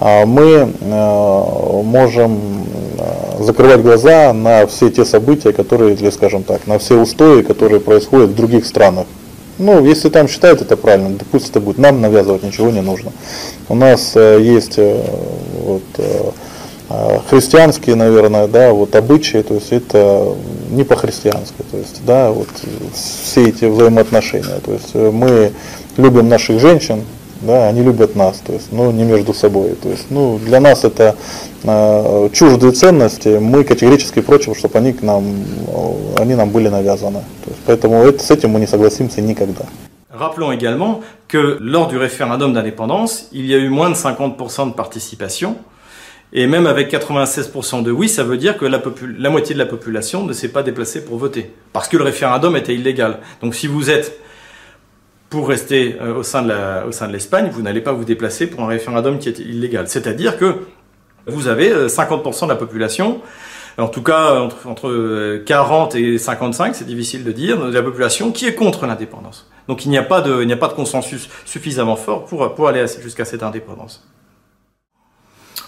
А, 0.00 0.24
мы 0.24 0.72
э, 0.80 1.82
можем 1.84 2.40
э, 2.98 3.42
закрывать 3.42 3.82
глаза 3.82 4.32
на 4.32 4.66
все 4.66 4.88
те 4.90 5.04
события, 5.04 5.52
которые, 5.52 5.94
или, 5.96 6.08
скажем 6.08 6.44
так, 6.44 6.66
на 6.66 6.78
все 6.78 6.98
устои, 6.98 7.42
которые 7.42 7.80
происходят 7.80 8.30
в 8.30 8.34
других 8.34 8.64
странах. 8.64 9.06
Ну, 9.60 9.84
если 9.84 10.08
там 10.08 10.26
считают 10.26 10.62
это 10.62 10.74
правильно, 10.74 11.10
да 11.10 11.26
пусть 11.30 11.50
это 11.50 11.60
будет. 11.60 11.76
Нам 11.76 12.00
навязывать 12.00 12.42
ничего 12.42 12.70
не 12.70 12.80
нужно. 12.80 13.12
У 13.68 13.74
нас 13.74 14.12
э, 14.14 14.40
есть 14.40 14.78
э, 14.78 15.04
вот, 15.62 15.82
э, 15.98 17.18
христианские, 17.28 17.94
наверное, 17.94 18.48
да, 18.48 18.72
вот 18.72 18.96
обычаи, 18.96 19.42
то 19.42 19.54
есть 19.54 19.70
это 19.70 20.34
не 20.70 20.82
по-христиански, 20.82 21.62
то 21.70 21.76
есть, 21.76 22.00
да, 22.06 22.30
вот 22.30 22.48
все 22.94 23.48
эти 23.50 23.66
взаимоотношения, 23.66 24.60
то 24.64 24.72
есть 24.72 24.94
мы 24.94 25.52
любим 25.98 26.28
наших 26.28 26.58
женщин, 26.58 27.04
да, 27.41 27.67
они 27.67 27.83
любят 27.83 28.15
нас, 28.15 28.37
то 28.37 28.53
есть, 28.53 28.71
ну, 28.71 28.91
не 28.91 29.03
между 29.03 29.33
собой, 29.33 29.75
то 29.81 29.89
есть, 29.89 30.07
ну, 30.09 30.39
для 30.39 30.59
нас 30.59 30.83
это 30.83 31.15
э, 31.63 32.29
чуждые 32.31 32.71
ценности, 32.71 33.37
мы 33.39 33.63
категорически 33.63 34.21
против, 34.21 34.57
чтобы 34.57 34.77
они 34.79 34.93
к 34.93 35.01
нам, 35.01 35.23
они 36.17 36.35
нам 36.35 36.49
были 36.49 36.69
навязаны, 36.69 37.23
то 37.43 37.51
есть, 37.51 37.61
поэтому 37.65 38.03
это, 38.03 38.23
с 38.23 38.31
этим 38.31 38.51
мы 38.51 38.59
не 38.59 38.67
согласимся 38.67 39.21
никогда. 39.21 39.65
Rappelons 40.09 40.53
également 40.53 41.01
que 41.27 41.57
lors 41.59 41.87
du 41.89 41.97
référendum 41.97 42.53
d'indépendance, 42.53 43.27
il 43.33 43.45
y 43.45 43.53
a 43.53 43.57
eu 43.57 43.67
moins 43.67 43.89
de 43.89 43.95
50% 43.95 44.69
de 44.69 44.73
participation, 44.73 45.57
Et 46.37 46.47
même 46.47 46.67
avec 46.67 46.91
96% 46.91 47.83
de 47.83 47.91
oui, 47.91 48.09
ça 48.09 48.23
veut 48.23 48.35
dire 48.35 48.57
que 48.57 48.65
la, 48.65 48.81
la, 49.17 49.29
moitié 49.29 49.53
de 49.53 49.59
la 49.59 49.65
population 49.65 50.25
ne 50.25 50.33
s'est 50.33 50.49
pas 50.49 50.63
déplacée 50.63 51.05
pour 51.05 51.17
voter. 51.17 51.53
Parce 51.71 51.87
que 51.87 51.95
le 51.95 52.03
référendum 52.03 52.57
était 52.57 52.75
illégal. 52.75 53.19
Donc 53.41 53.55
si 53.55 53.67
vous 53.67 53.89
êtes 53.89 54.19
pour 55.30 55.48
rester 55.48 55.96
euh, 56.00 56.16
au 56.16 56.22
sein 56.22 56.42
de 56.42 57.12
l'Espagne, 57.12 57.50
vous 57.52 57.62
n'allez 57.62 57.80
pas 57.80 57.92
vous 57.92 58.04
déplacer 58.04 58.48
pour 58.48 58.62
un 58.62 58.66
référendum 58.66 59.18
qui 59.18 59.28
est 59.28 59.38
illégal. 59.38 59.88
C'est-à-dire 59.88 60.36
que 60.36 60.58
vous 61.26 61.46
avez 61.46 61.70
50% 61.70 62.44
euh, 62.44 62.46
de 62.46 62.48
la 62.50 62.56
population, 62.56 63.22
en 63.78 63.88
tout 63.88 64.02
cas 64.02 64.40
entre, 64.40 64.66
entre 64.66 65.42
40 65.46 65.94
euh, 65.94 65.98
et 65.98 66.18
55, 66.18 66.74
c'est 66.74 66.84
difficile 66.84 67.24
de 67.24 67.32
dire, 67.32 67.58
de 67.58 67.72
la 67.72 67.82
population 67.82 68.32
qui 68.32 68.46
est 68.46 68.54
contre 68.54 68.86
l'indépendance. 68.86 69.48
Donc 69.68 69.84
il 69.84 69.90
n'y 69.90 69.98
a, 69.98 70.02
pas 70.02 70.20
de, 70.20 70.50
a 70.50 70.56
pas 70.56 70.68
de 70.68 70.74
consensus 70.74 71.28
suffisamment 71.44 71.96
fort 71.96 72.24
pour, 72.24 72.54
pour 72.54 72.68
aller 72.68 72.84
jusqu'à 73.00 73.24
cette 73.24 73.44
indépendance. 73.44 74.06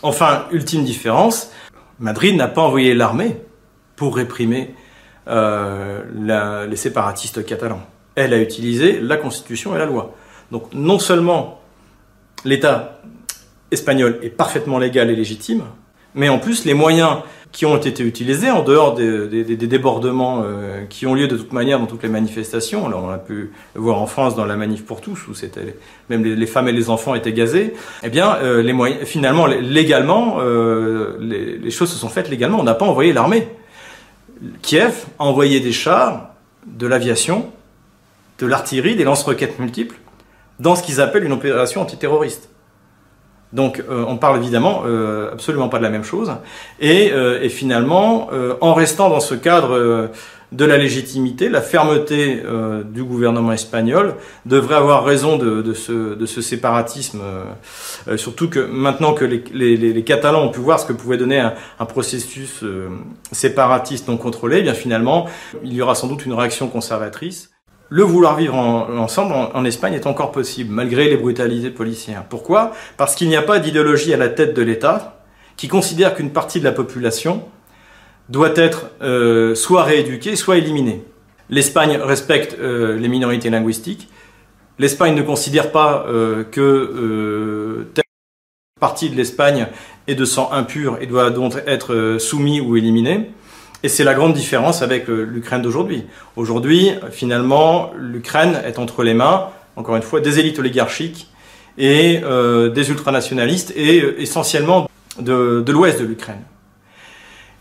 Enfin, 0.02 0.46
ultime 0.50 0.82
différence, 0.82 1.52
Madrid 2.00 2.36
n'a 2.36 2.48
pas 2.48 2.62
envoyé 2.62 2.94
l'armée 2.94 3.36
pour 3.94 4.16
réprimer 4.16 4.74
euh, 5.28 6.02
la, 6.18 6.66
les 6.66 6.76
séparatistes 6.76 7.44
catalans. 7.46 7.82
Elle 8.14 8.34
a 8.34 8.38
utilisé 8.38 9.00
la 9.00 9.16
constitution 9.16 9.74
et 9.74 9.78
la 9.78 9.86
loi. 9.86 10.14
Donc 10.50 10.72
non 10.74 10.98
seulement 10.98 11.60
l'État 12.44 13.00
espagnol 13.70 14.18
est 14.22 14.30
parfaitement 14.30 14.78
légal 14.78 15.10
et 15.10 15.16
légitime, 15.16 15.62
mais 16.14 16.28
en 16.28 16.38
plus 16.38 16.64
les 16.64 16.74
moyens 16.74 17.18
qui 17.52 17.66
ont 17.66 17.76
été 17.76 18.02
utilisés 18.02 18.50
en 18.50 18.62
dehors 18.62 18.94
des, 18.94 19.44
débordements 19.44 20.42
euh, 20.42 20.84
qui 20.88 21.06
ont 21.06 21.14
lieu 21.14 21.28
de 21.28 21.36
toute 21.36 21.52
manière 21.52 21.78
dans 21.78 21.86
toutes 21.86 22.02
les 22.02 22.08
manifestations. 22.08 22.86
Alors 22.86 23.04
on 23.04 23.10
a 23.10 23.18
pu 23.18 23.52
voir 23.74 24.00
en 24.00 24.06
France 24.06 24.34
dans 24.34 24.46
la 24.46 24.56
manif 24.56 24.84
pour 24.84 25.02
tous 25.02 25.28
où 25.28 25.34
c'était 25.34 25.76
même 26.08 26.24
les, 26.24 26.46
femmes 26.46 26.68
et 26.68 26.72
les 26.72 26.88
enfants 26.88 27.14
étaient 27.14 27.34
gazés. 27.34 27.74
Eh 28.02 28.08
bien, 28.08 28.36
euh, 28.36 28.62
les 28.62 28.72
moyens, 28.72 29.04
finalement, 29.04 29.46
légalement, 29.46 30.38
euh, 30.40 31.16
les, 31.20 31.58
les, 31.58 31.70
choses 31.70 31.90
se 31.90 31.98
sont 31.98 32.08
faites 32.08 32.30
légalement. 32.30 32.58
On 32.58 32.64
n'a 32.64 32.74
pas 32.74 32.86
envoyé 32.86 33.12
l'armée. 33.12 33.48
Kiev 34.62 35.04
a 35.18 35.24
envoyé 35.24 35.60
des 35.60 35.72
chars, 35.72 36.30
de 36.66 36.86
l'aviation, 36.86 37.50
de 38.42 38.46
l'artillerie, 38.48 38.96
des 38.96 39.04
lance-roquettes 39.04 39.58
multiples 39.58 39.96
dans 40.58 40.74
ce 40.74 40.82
qu'ils 40.82 41.00
appellent 41.00 41.24
une 41.24 41.32
opération 41.32 41.80
antiterroriste. 41.80 42.50
Donc 43.52 43.82
euh, 43.88 44.04
on 44.08 44.16
parle 44.16 44.38
évidemment 44.38 44.82
euh, 44.86 45.32
absolument 45.32 45.68
pas 45.68 45.78
de 45.78 45.82
la 45.82 45.90
même 45.90 46.04
chose. 46.04 46.32
Et, 46.80 47.12
euh, 47.12 47.48
finalement, 47.48 48.30
en 48.60 48.74
restant 48.74 49.10
dans 49.10 49.20
ce 49.20 49.34
cadre 49.34 50.10
de 50.52 50.64
la 50.64 50.76
légitimité, 50.76 51.48
la 51.48 51.60
fermeté 51.60 52.42
du 52.84 53.04
gouvernement 53.04 53.52
espagnol 53.52 54.14
devrait 54.46 54.76
avoir 54.76 55.04
raison 55.04 55.36
de, 55.36 55.72
ce, 55.74 56.40
séparatisme, 56.40 57.20
surtout 58.16 58.48
que 58.48 58.60
maintenant 58.60 59.12
que 59.12 59.24
les, 59.24 60.04
Catalans 60.04 60.44
ont 60.44 60.50
pu 60.50 60.60
voir 60.60 60.80
ce 60.80 60.86
que 60.86 60.92
pouvait 60.92 61.18
donner 61.18 61.40
un, 61.40 61.84
processus 61.84 62.64
séparatiste 63.32 64.08
non 64.08 64.16
contrôlé, 64.16 64.58
eh 64.60 64.62
bien 64.62 64.74
finalement, 64.74 65.26
il 65.62 65.74
y 65.74 65.82
aura 65.82 65.94
sans 65.94 66.06
doute 66.06 66.24
une 66.24 66.34
réaction 66.34 66.68
conservatrice 66.68 67.51
le 67.92 68.04
vouloir 68.04 68.36
vivre 68.36 68.54
ensemble 68.54 69.34
en, 69.34 69.64
Espagne 69.66 69.92
est 69.92 70.06
encore 70.06 70.32
possible, 70.32 70.72
malgré 70.72 71.10
les 71.10 71.18
brutalités 71.18 71.68
policières. 71.68 72.24
Pourquoi? 72.24 72.72
Parce 72.96 73.14
qu'il 73.14 73.28
n'y 73.28 73.36
a 73.36 73.42
pas 73.42 73.58
d'idéologie 73.58 74.14
à 74.14 74.16
la 74.16 74.30
tête 74.30 74.56
de 74.56 74.62
l'État 74.62 75.22
qui 75.58 75.68
considère 75.68 76.14
qu'une 76.14 76.30
partie 76.30 76.58
de 76.58 76.64
la 76.64 76.72
population 76.72 77.44
doit 78.30 78.54
être 78.56 78.86
euh, 79.02 79.54
soit 79.54 79.82
rééduquée, 79.82 80.36
soit 80.36 80.56
éliminée. 80.56 81.04
L'Espagne 81.50 81.98
respecte 81.98 82.56
euh, 82.58 82.96
les 82.98 83.08
minorités 83.08 83.50
linguistiques. 83.50 84.08
L'Espagne 84.78 85.14
ne 85.14 85.20
considère 85.20 85.70
pas 85.70 86.06
euh, 86.08 86.44
que 86.44 87.86
telle 87.92 88.04
partie 88.80 89.10
de 89.10 89.16
l'Espagne 89.16 89.66
est 90.06 90.14
de 90.14 90.24
sang 90.24 90.50
impur 90.50 90.96
et 91.02 91.06
doit 91.06 91.28
donc 91.28 91.62
être 91.66 92.16
soumise 92.18 92.62
ou 92.62 92.74
éliminée. 92.74 93.32
Et 93.82 93.88
c'est 93.88 94.04
la 94.04 94.14
grande 94.14 94.34
différence 94.34 94.82
avec 94.82 95.08
euh, 95.08 95.22
l'Ukraine 95.22 95.62
d'aujourd'hui. 95.62 96.04
Aujourd'hui, 96.36 96.92
finalement, 97.10 97.92
l'Ukraine 97.98 98.60
est 98.64 98.78
entre 98.78 99.02
les 99.02 99.14
mains, 99.14 99.48
encore 99.76 99.96
une 99.96 100.02
fois, 100.02 100.20
des 100.20 100.38
élites 100.38 100.58
oligarchiques 100.58 101.28
et 101.78 102.20
euh, 102.22 102.68
des 102.68 102.90
ultranationalistes 102.90 103.72
et 103.74 104.00
euh, 104.00 104.20
essentiellement 104.20 104.88
de, 105.18 105.64
l'ouest 105.68 106.00
de 106.00 106.06
l'Ukraine. 106.06 106.42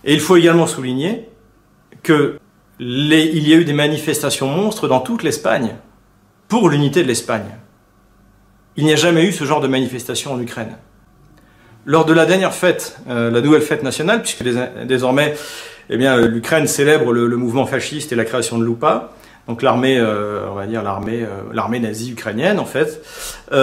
Et 0.04 0.14
il 0.14 0.20
faut 0.20 0.38
également 0.38 0.68
souligner 0.68 1.28
que 2.04 2.38
il 2.80 3.48
y 3.48 3.54
a 3.54 3.58
eu 3.58 3.66
des 3.66 3.74
manifestations 3.74 4.48
monstres 4.48 4.88
dans 4.88 5.02
toute 5.02 5.22
l'Espagne 5.22 5.76
pour 6.48 6.68
l'unité 6.68 7.04
de 7.04 7.08
l'Espagne. 7.08 7.46
Il 8.76 8.86
n'y 8.86 8.94
a 8.94 8.96
jamais 8.96 9.24
eu 9.24 9.32
ce 9.32 9.44
genre 9.44 9.62
de 9.62 9.68
manifestation 9.68 10.34
en 10.34 10.42
Ukraine. 10.42 10.78
Lors 11.86 12.06
de 12.06 12.14
la 12.14 12.26
dernière 12.26 12.56
fête, 12.56 12.98
la 13.08 13.30
nouvelle 13.30 13.62
fête 13.62 13.84
nationale, 13.84 14.24
puisque 14.24 14.44
désormais 14.86 15.36
eh 15.90 15.98
bien, 15.98 16.18
euh, 16.18 16.28
l'Ukraine 16.28 16.68
célèbre 16.68 17.12
le, 17.12 17.36
mouvement 17.36 17.66
fasciste 17.66 18.12
et 18.12 18.16
la 18.16 18.26
création 18.26 18.58
de 18.58 18.66
l'UPA, 18.66 19.14
donc 19.48 19.64
l'armée, 19.64 19.98
euh, 19.98 20.48
on 20.52 20.54
va 20.54 20.68
dire 20.68 20.84
l'armée, 20.84 21.24
euh, 21.24 21.42
l'armée 21.52 21.80
nazie 21.80 22.12
ukrainienne 22.12 22.60
en 22.60 22.66
fait, 22.66 23.02
qui 23.50 23.56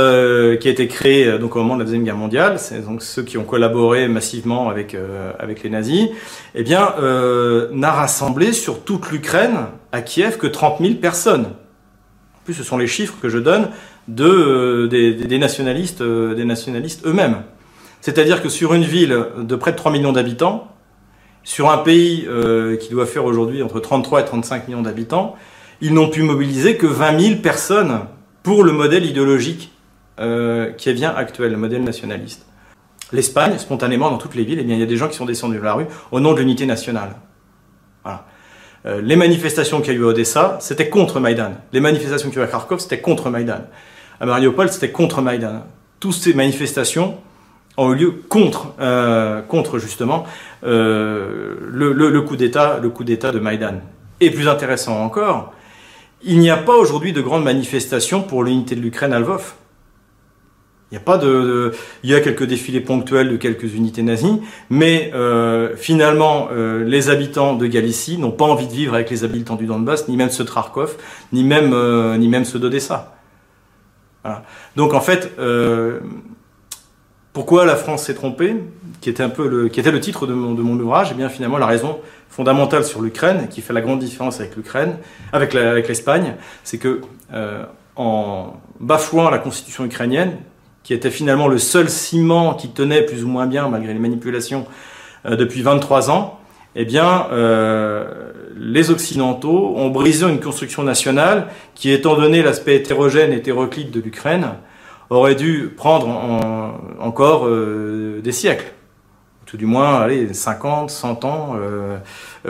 a 0.68 0.70
été 0.70 0.88
créée 0.88 1.38
donc 1.38 1.57
au 1.57 1.61
moment 1.61 1.74
de 1.74 1.81
la 1.81 1.85
deuxième 1.85 2.04
guerre 2.04 2.16
mondiale. 2.16 2.59
C'est 2.59 2.85
donc 2.85 3.02
ceux 3.02 3.22
qui 3.22 3.38
ont 3.38 3.44
collaboré 3.44 4.09
massivement 4.09 4.68
avec 4.68 4.96
avec 5.38 5.62
les 5.62 5.70
nazis. 5.70 6.09
Eh 6.54 6.62
bien, 6.62 6.94
n'a 7.72 7.92
rassemblé 7.92 8.52
sur 8.52 8.83
toute 8.83 9.11
l'Ukraine 9.11 9.66
à 9.92 10.02
Kiev 10.02 10.37
que 10.37 10.46
30 10.46 10.81
000 10.81 10.94
personnes. 10.94 11.46
En 11.46 12.44
plus, 12.44 12.54
ce 12.54 12.64
sont 12.64 12.76
les 12.76 12.87
chiffres 12.87 13.14
que 13.22 13.28
je 13.28 13.38
donne 13.38 13.68
de 14.09 14.88
des, 14.90 15.38
nationalistes, 15.38 16.02
des 16.02 16.44
nationalistes 16.44 17.07
eux-mêmes. 17.07 17.37
C'est-à-dire 18.00 18.42
que 18.42 18.48
sur 18.48 18.74
une 18.74 18.85
ville 18.85 19.16
de 19.38 19.57
près 19.57 19.72
de 19.72 19.76
3 19.76 19.92
millions 19.92 20.12
d'habitants, 20.12 20.68
sur 21.48 21.70
un 21.70 21.78
pays 21.78 22.26
euh, 22.28 22.76
qui 22.76 22.90
doit 22.90 23.06
faire 23.06 23.24
aujourd'hui 23.24 23.62
entre 23.62 23.80
33 23.80 24.20
et 24.20 24.24
35 24.26 24.68
millions 24.68 24.82
d'habitants, 24.82 25.34
ils 25.80 25.94
n'ont 25.94 26.11
pu 26.11 26.22
mobiliser 26.22 26.76
que 26.76 26.87
20 26.87 27.18
000 27.18 27.40
personnes 27.40 28.00
pour 28.42 28.64
le 28.64 28.72
modèle 28.72 29.06
idéologique 29.06 29.72
euh, 30.20 30.72
qui 30.72 30.90
est 30.90 30.92
bien 30.92 31.08
actuel, 31.08 31.52
le 31.52 31.56
modèle 31.56 31.82
nationaliste. 31.82 32.44
L'Espagne, 33.12 33.56
spontanément, 33.56 34.11
dans 34.11 34.18
toutes 34.18 34.34
les 34.34 34.44
villes, 34.44 34.58
eh 34.61 34.62
bien, 34.62 34.74
il 34.74 34.80
y 34.80 34.82
a 34.82 34.87
des 34.87 34.98
gens 34.98 35.08
qui 35.08 35.16
sont 35.16 35.24
descendus 35.24 35.56
de 35.56 35.62
la 35.62 35.72
rue 35.72 35.87
au 36.12 36.20
nom 36.20 36.34
de 36.34 36.40
l'unité 36.40 36.66
nationale. 36.66 37.16
Euh, 38.84 39.00
les 39.00 39.16
manifestations 39.16 39.80
qu'il 39.80 39.94
y 39.94 39.96
a 39.96 40.00
eu 40.00 40.04
à 40.04 40.08
Odessa, 40.08 40.58
c'était 40.61 40.90
contre 40.90 41.18
Maïdan. 41.18 41.52
Les 41.72 41.80
manifestations 41.80 42.28
qu'il 42.28 42.40
y 42.40 42.42
a 42.42 42.44
eu 42.44 42.48
à 42.48 42.50
Kharkov, 42.50 42.80
c'était 42.80 43.00
contre 43.00 43.30
Maïdan. 43.30 43.64
À 44.20 44.26
Mariupol, 44.26 44.68
c'était 44.68 44.90
contre 44.90 45.22
Maïdan. 45.22 45.64
Toutes 45.98 46.12
ces 46.12 46.34
manifestations 46.34 47.16
ont 47.78 47.92
eu 47.92 47.96
lieu 47.96 48.14
contre, 48.28 48.74
euh, 48.80 49.40
contre 49.40 49.78
justement 49.78 50.26
euh, 50.64 51.54
le, 51.66 51.92
le, 51.92 52.20
coup 52.22 52.36
d'État, 52.36 52.78
le 52.82 52.90
coup 52.90 53.04
d'État 53.04 53.32
de 53.32 53.38
Maïdan. 53.38 53.80
Et 54.20 54.30
plus 54.30 54.48
intéressant 54.48 55.02
encore, 55.02 55.54
il 56.22 56.40
n'y 56.40 56.50
a 56.50 56.56
pas 56.56 56.74
aujourd'hui 56.74 57.12
de 57.12 57.20
grandes 57.20 57.44
manifestations 57.44 58.22
pour 58.22 58.42
l'unité 58.42 58.74
de 58.74 58.80
l'Ukraine 58.80 59.12
à 59.12 59.20
Lvov. 59.20 59.54
Il 60.90 60.94
n'y 60.94 61.02
a 61.02 61.04
pas 61.04 61.18
de, 61.18 61.72
il 62.02 62.10
y 62.10 62.14
a 62.14 62.20
quelques 62.20 62.44
défilés 62.44 62.80
ponctuels 62.80 63.28
de 63.28 63.36
quelques 63.36 63.74
unités 63.74 64.02
nazies, 64.02 64.40
mais 64.70 65.10
euh, 65.14 65.76
finalement, 65.76 66.48
euh, 66.50 66.82
les 66.82 67.10
habitants 67.10 67.54
de 67.54 67.66
Galicie 67.66 68.16
n'ont 68.16 68.30
pas 68.30 68.46
envie 68.46 68.66
de 68.66 68.72
vivre 68.72 68.94
avec 68.94 69.10
les 69.10 69.22
habitants 69.22 69.56
du 69.56 69.66
Donbass, 69.66 70.08
ni 70.08 70.16
même 70.16 70.30
ceux 70.30 70.44
de 70.44 70.50
ni 71.34 71.44
même, 71.44 71.74
euh, 71.74 72.16
ni 72.16 72.28
même 72.28 72.46
ceux 72.46 72.58
d'Odessa. 72.58 73.14
Voilà. 74.24 74.44
Donc 74.76 74.94
en 74.94 75.00
fait, 75.02 75.32
euh, 75.38 76.00
pourquoi 77.38 77.64
la 77.64 77.77
France 77.77 78.03
s'est 78.03 78.14
trompée, 78.14 78.57
qui 79.01 79.09
était 79.09 79.22
un 79.22 79.29
peu 79.29 79.46
le, 79.46 79.68
qui 79.68 79.79
était 79.79 79.92
le 79.92 80.01
titre 80.01 80.27
de 80.27 80.35
mon, 80.35 80.55
de 80.55 80.62
mon 80.62 80.77
ouvrage, 80.81 81.11
et 81.11 81.12
eh 81.12 81.16
bien 81.16 81.29
finalement 81.29 81.57
la 81.57 81.66
raison 81.66 82.01
fondamentale 82.29 82.85
sur 82.85 83.01
l'Ukraine, 83.01 83.46
qui 83.48 83.61
fait 83.61 83.72
la 83.72 83.81
grande 83.81 84.01
différence 84.01 84.40
avec 84.40 84.57
l'Ukraine, 84.57 84.96
avec 85.33 85.55
l'Espagne, 85.55 86.35
c'est 86.64 86.79
que 86.79 87.01
euh, 87.33 87.62
en 87.94 88.55
bafouant 88.81 89.31
la 89.31 89.38
constitution 89.38 89.85
ukrainienne, 89.85 90.33
qui 90.83 90.92
était 90.94 91.12
finalement 91.12 91.46
le 91.46 91.59
seul 91.59 91.88
ciment 91.88 92.55
qui 92.55 92.70
tenait 92.70 93.03
plus 93.03 93.22
ou 93.22 93.29
moins 93.29 93.46
bien 93.46 93.68
malgré 93.68 93.92
les 93.92 94.01
manipulations 94.01 94.66
euh, 95.24 95.37
depuis 95.37 95.62
23 95.62 96.11
ans, 96.11 96.40
eh 96.74 96.85
bien, 96.85 97.29
euh, 97.31 98.33
les 98.57 98.90
Occidentaux 98.90 99.74
ont 99.77 99.90
brisé 99.90 100.27
une 100.29 100.40
construction 100.40 100.83
nationale 100.83 101.46
qui, 101.77 101.92
étant 101.92 102.16
donné 102.16 102.42
l'aspect 102.42 102.74
hétérogène 102.74 103.33
et 103.33 103.37
hétéroclite 103.37 103.92
de 103.92 104.01
l'Ukraine, 104.01 104.55
aurait 105.11 105.37
dû 105.37 105.72
prendre 105.74 106.09
encore 106.98 107.46
euh, 107.46 108.20
des 108.22 108.32
siècles. 108.32 108.72
tout 109.46 109.56
du 109.56 109.66
moins 109.66 110.00
allez, 110.00 110.32
50, 110.32 110.90
100 110.90 111.24
ans 111.24 111.56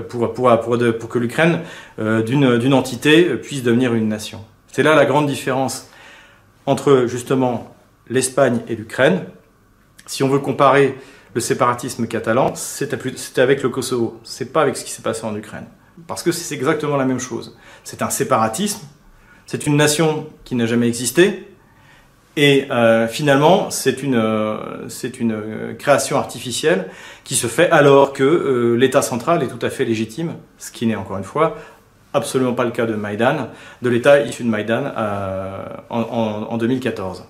pour, 0.08 0.32
pour, 0.32 0.50
pour, 0.60 0.78
pour 0.98 1.08
que 1.08 1.18
l'Ukraine 1.18 1.60
d'une 1.98 2.74
entité 2.74 3.36
puisse 3.36 3.62
devenir 3.62 3.94
une 3.94 4.08
nation. 4.08 4.44
C'est 4.72 4.82
là 4.82 4.94
la 4.94 5.06
grande 5.06 5.26
différence 5.26 5.88
entre 6.66 7.06
justement 7.06 7.74
l'Espagne 8.08 8.60
et 8.68 8.76
l'Ukraine. 8.76 9.24
Si 10.06 10.22
on 10.22 10.28
veut 10.28 10.38
comparer 10.38 10.96
le 11.34 11.40
séparatisme 11.40 12.06
catalan, 12.06 12.54
c'était 12.54 13.40
avec 13.40 13.62
le 13.62 13.68
Kosovo, 13.68 14.20
c'est 14.24 14.52
pas 14.52 14.62
avec 14.62 14.76
ce 14.76 14.84
qui 14.84 14.90
s'est 14.90 15.02
passé 15.02 15.24
en 15.24 15.34
Ukraine. 15.36 15.66
Parce 16.06 16.22
que 16.22 16.32
c'est 16.32 16.54
exactement 16.54 16.96
la 16.96 17.04
même 17.04 17.18
chose. 17.18 17.56
C'est 17.84 18.02
un 18.02 18.10
séparatisme, 18.10 18.86
c'est 19.46 19.66
une 19.66 19.76
nation 19.76 20.26
qui 20.44 20.54
n'a 20.54 20.66
jamais 20.66 20.88
existé, 20.88 21.47
et 22.40 22.70
euh, 22.70 23.08
finalement, 23.08 23.68
c'est 23.70 24.04
une, 24.04 24.14
euh, 24.14 24.86
euh, 24.86 25.74
création 25.74 26.16
artificielle 26.18 26.88
qui 27.24 27.34
se 27.34 27.48
fait 27.48 27.68
alors 27.70 28.12
que 28.12 28.76
l'État 28.78 29.02
central 29.02 29.42
est 29.42 29.48
tout 29.48 29.66
à 29.66 29.70
fait 29.70 29.84
légitime, 29.84 30.34
ce 30.56 30.70
qui 30.70 30.86
n'est 30.86 30.94
encore 30.94 31.18
une 31.18 31.24
fois 31.24 31.56
absolument 32.14 32.54
pas 32.54 32.64
le 32.64 32.70
cas 32.70 32.86
de 32.86 32.94
Maïdan, 32.94 33.48
de 33.82 33.88
l'État 33.88 34.20
issu 34.20 34.44
de 34.44 34.48
Maïdan 34.48 34.84
en 35.90 36.56
2014. 36.56 37.24